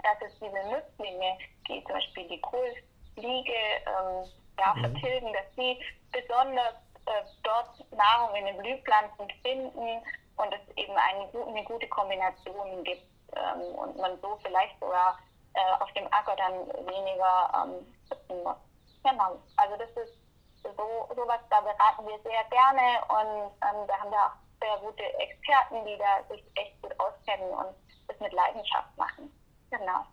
[0.02, 3.52] dass es diese Nützlinge, die zum Beispiel die Kohlfliege
[3.86, 4.24] ähm,
[4.58, 4.80] ja, mhm.
[4.80, 5.78] vertilgen, dass sie
[6.10, 6.74] besonders
[7.06, 10.02] äh, dort Nahrung in den Blühpflanzen finden
[10.36, 13.04] und es eben eine, eine gute Kombination gibt
[13.36, 15.18] ähm, und man so vielleicht sogar
[15.54, 18.56] äh, auf dem Acker dann weniger ähm, schützen muss.
[19.02, 20.14] Genau, also das ist
[20.62, 25.02] so sowas, da beraten wir sehr gerne und ähm, da haben wir auch sehr gute
[25.18, 27.74] Experten, die da sich echt gut auskennen und
[28.08, 29.30] das mit Leidenschaft machen.
[29.70, 30.04] Genau.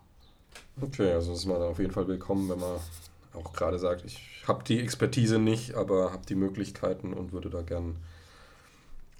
[0.80, 2.80] Okay, also ist man auf jeden Fall willkommen, wenn man
[3.34, 7.62] auch gerade sagt, ich habe die Expertise nicht, aber habe die Möglichkeiten und würde da
[7.62, 8.02] gern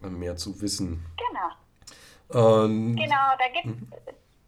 [0.01, 1.05] mehr zu wissen.
[1.17, 1.51] Genau.
[2.29, 3.91] Und, genau, da gibt es mhm.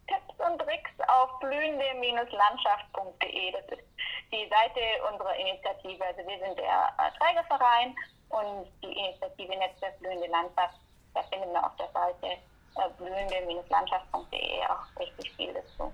[0.07, 3.51] Tipps und Tricks auf blühende-landschaft.de.
[3.51, 3.83] Das ist
[4.31, 4.79] die Seite
[5.11, 6.03] unserer Initiative.
[6.05, 7.95] Also wir sind der äh, Trägerverein
[8.29, 10.79] und die Initiative Netzwerk Blühende Landschaft.
[11.13, 15.91] Da finden wir auf der Seite äh, blühende-landschaft.de auch richtig viel dazu.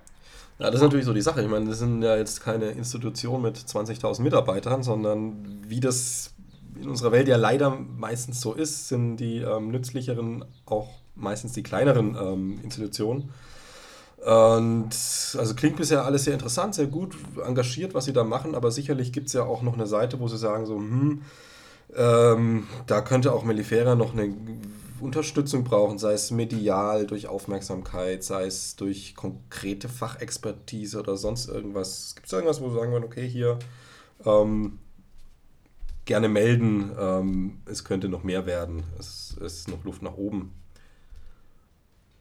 [0.58, 1.42] Ja, das ist natürlich so die Sache.
[1.42, 6.34] Ich meine, das sind ja jetzt keine Institutionen mit 20.000 Mitarbeitern, sondern wie das
[6.80, 10.88] in unserer Welt ja leider meistens so ist, sind die ähm, nützlicheren auch
[11.18, 13.30] meistens die kleineren ähm, Institutionen.
[14.18, 14.90] Und
[15.38, 19.12] also klingt bisher alles sehr interessant, sehr gut engagiert, was sie da machen, aber sicherlich
[19.12, 21.22] gibt es ja auch noch eine Seite, wo sie sagen, so, hm,
[21.96, 24.34] ähm, da könnte auch Mellifera noch eine
[25.00, 32.14] Unterstützung brauchen, sei es medial, durch Aufmerksamkeit, sei es durch konkrete Fachexpertise oder sonst irgendwas.
[32.16, 33.58] Gibt es irgendwas, wo sie sagen würden, okay, hier
[34.26, 34.78] ähm,
[36.04, 40.52] gerne melden, ähm, es könnte noch mehr werden, es ist noch Luft nach oben.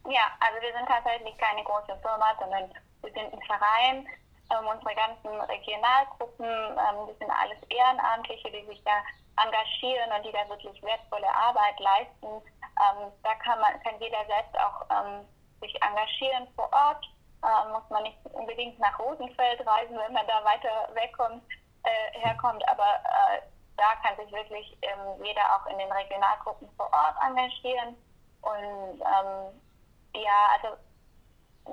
[0.08, 4.08] Ja, also wir sind tatsächlich keine große Firma, sondern wir sind ein Verein
[4.52, 9.04] ähm, unsere ganzen Regionalgruppen, ähm, das sind alles Ehrenamtliche, die sich da
[9.44, 12.28] engagieren und die da wirklich wertvolle Arbeit leisten.
[12.80, 15.26] Ähm, da kann, man, kann jeder selbst auch ähm,
[15.62, 17.04] sich engagieren vor Ort.
[17.44, 21.44] Äh, muss man nicht unbedingt nach Rosenfeld reisen, wenn man da weiter wegkommt,
[21.84, 23.42] äh, herkommt, aber äh,
[23.78, 27.96] da kann sich wirklich ähm, jeder auch in den Regionalgruppen vor Ort engagieren.
[28.42, 29.62] Und ähm,
[30.16, 30.78] ja, also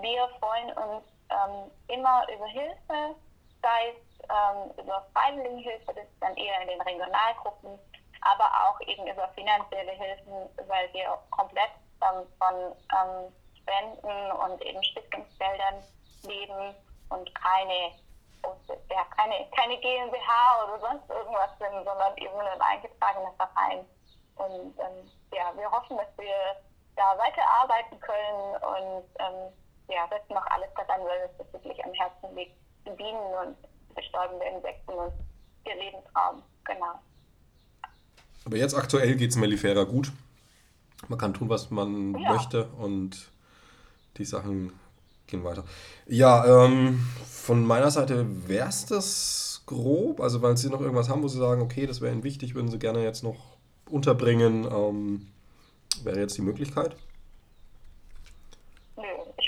[0.01, 3.15] wir freuen uns ähm, immer über Hilfe,
[3.63, 7.79] sei es ähm, über Freiwilligenhilfe, das ist dann eher in den Regionalgruppen,
[8.21, 11.71] aber auch eben über finanzielle Hilfen, weil wir komplett
[12.03, 12.55] ähm, von
[12.93, 15.83] ähm, Spenden und eben Stiftungsgeldern
[16.23, 16.75] leben
[17.11, 17.93] und keine,
[18.91, 23.87] ja, keine, keine GmbH oder sonst irgendwas sind, sondern eben ein eingetragener Verein.
[24.37, 26.57] Und ähm, ja, wir hoffen, dass wir
[26.97, 29.53] da weiterarbeiten können und ähm,
[29.89, 33.57] ja, setzen noch alles daran, weil es wirklich am Herzen liegt, die Bienen und
[33.95, 35.13] bestäubende Insekten und
[35.67, 36.43] ihr Lebensraum.
[36.65, 37.01] Genau.
[38.45, 40.13] Aber jetzt aktuell geht es Mellifera gut.
[41.09, 42.33] Man kann tun, was man ja.
[42.33, 43.31] möchte und
[44.17, 44.79] die Sachen
[45.27, 45.65] gehen weiter.
[46.07, 50.21] Ja, ähm, von meiner Seite wäre es das grob.
[50.21, 52.71] Also, weil Sie noch irgendwas haben, wo Sie sagen, okay, das wäre Ihnen wichtig, würden
[52.71, 53.37] Sie gerne jetzt noch
[53.91, 55.27] unterbringen, ähm,
[56.05, 56.97] wäre jetzt die Möglichkeit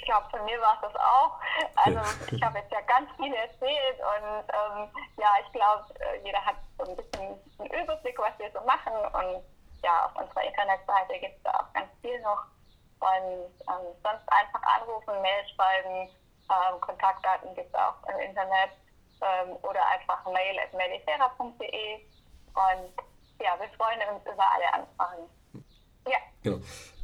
[0.06, 1.38] glaube, von mir war es das auch.
[1.76, 2.00] Also
[2.30, 4.88] ich habe jetzt ja ganz viel erzählt und ähm,
[5.18, 8.94] ja, ich glaube, äh, jeder hat so ein bisschen einen Überblick, was wir so machen
[9.12, 9.44] und
[9.82, 12.46] ja, auf unserer Internetseite gibt es da auch ganz viel noch.
[13.00, 16.08] Und ähm, sonst einfach anrufen, Mail schreiben,
[16.48, 18.72] ähm, Kontaktdaten gibt es auch im Internet
[19.20, 20.72] ähm, oder einfach mail at
[22.56, 22.92] und
[23.38, 25.28] ja, wir freuen uns über alle Anfragen.
[26.06, 26.18] Ja.
[26.42, 26.58] Genau.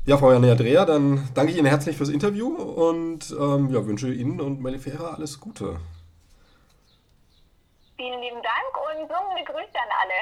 [0.05, 4.13] Ja, Frau Janea Dreher, dann danke ich Ihnen herzlich fürs Interview und ähm, ja, wünsche
[4.13, 5.79] Ihnen und Melifera alles Gute.
[7.97, 10.15] Vielen lieben Dank und summende Grüße an alle.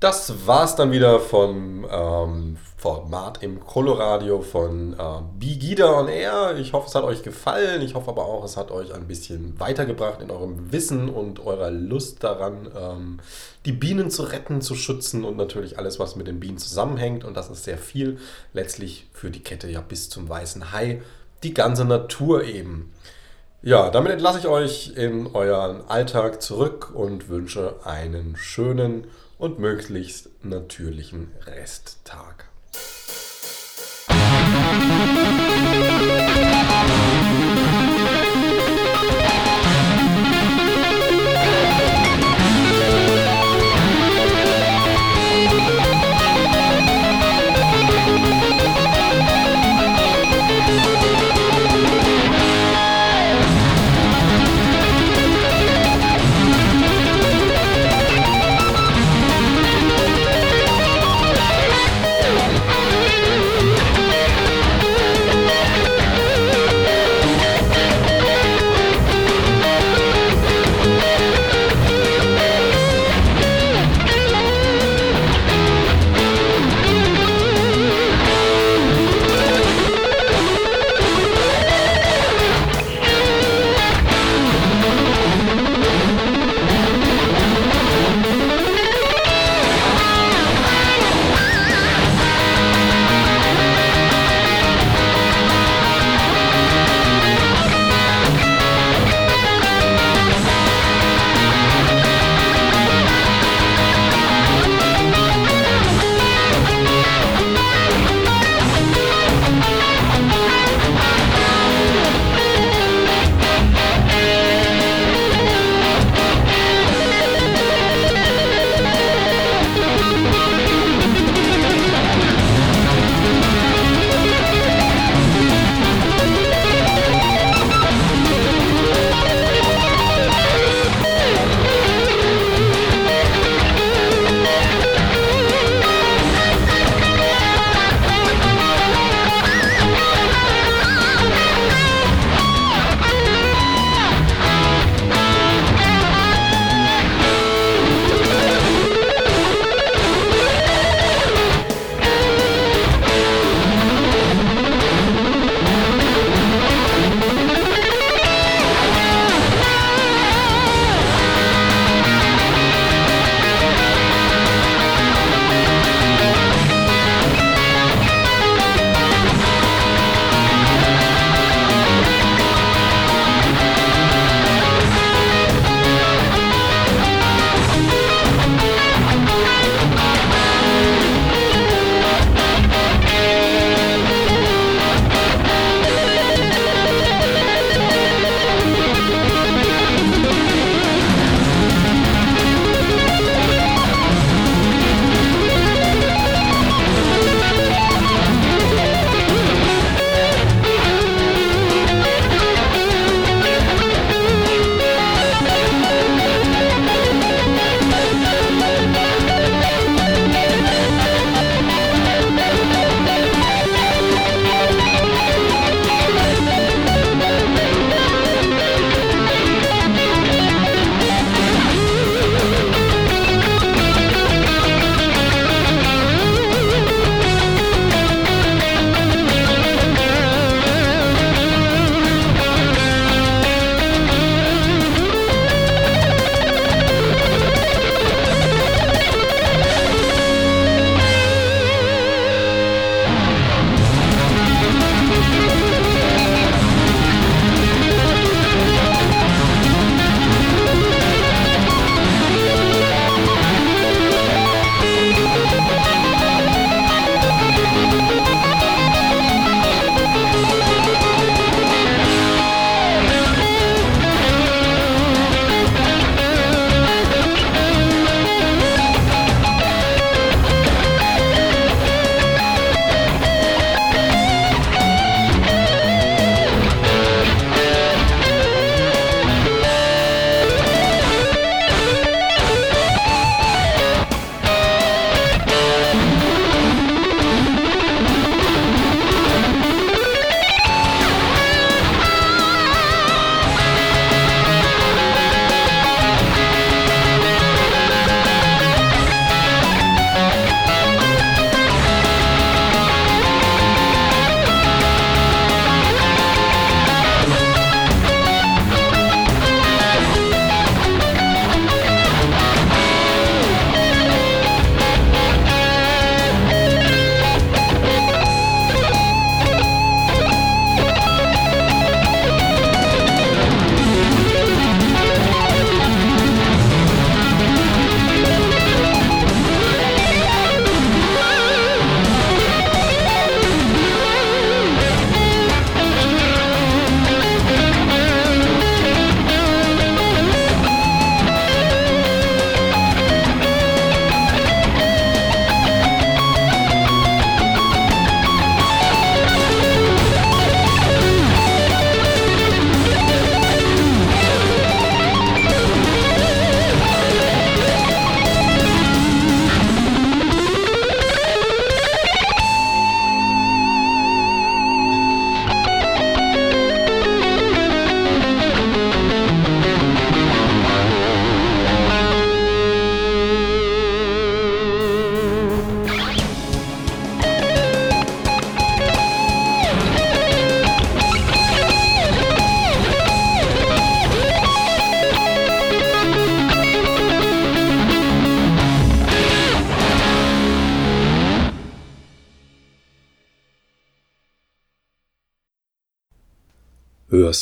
[0.00, 4.96] Das war's dann wieder vom ähm, Format im Coloradio von äh,
[5.38, 6.56] Bigida on Air.
[6.56, 7.82] Ich hoffe, es hat euch gefallen.
[7.82, 11.70] Ich hoffe aber auch, es hat euch ein bisschen weitergebracht in eurem Wissen und eurer
[11.70, 13.20] Lust daran, ähm,
[13.66, 17.22] die Bienen zu retten, zu schützen und natürlich alles, was mit den Bienen zusammenhängt.
[17.22, 18.18] Und das ist sehr viel.
[18.54, 21.02] Letztlich für die Kette ja bis zum weißen Hai.
[21.42, 22.90] Die ganze Natur eben.
[23.60, 29.06] Ja, damit entlasse ich euch in euren Alltag zurück und wünsche einen schönen
[29.40, 32.49] und möglichst natürlichen Resttag.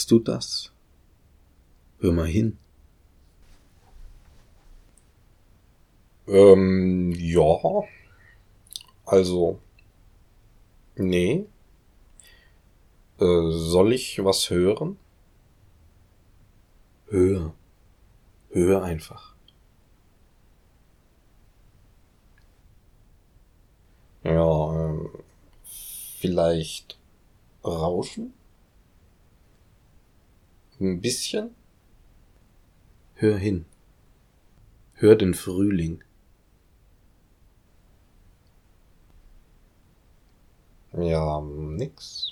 [0.08, 0.72] Hörst du das?
[2.00, 2.56] Hör mal hin.
[6.26, 7.84] Ähm, ja.
[9.04, 9.58] Also,
[10.96, 11.44] nee.
[13.20, 14.96] Äh, soll ich was hören?
[17.10, 17.52] Hör.
[18.50, 19.34] Hör einfach.
[24.22, 25.10] Ja, ähm,
[25.74, 26.98] vielleicht
[27.64, 28.37] Rauschen?
[30.80, 31.54] Ein bisschen?
[33.14, 33.64] Hör hin.
[34.94, 36.02] Hör den Frühling.
[40.92, 42.27] Ja, nix.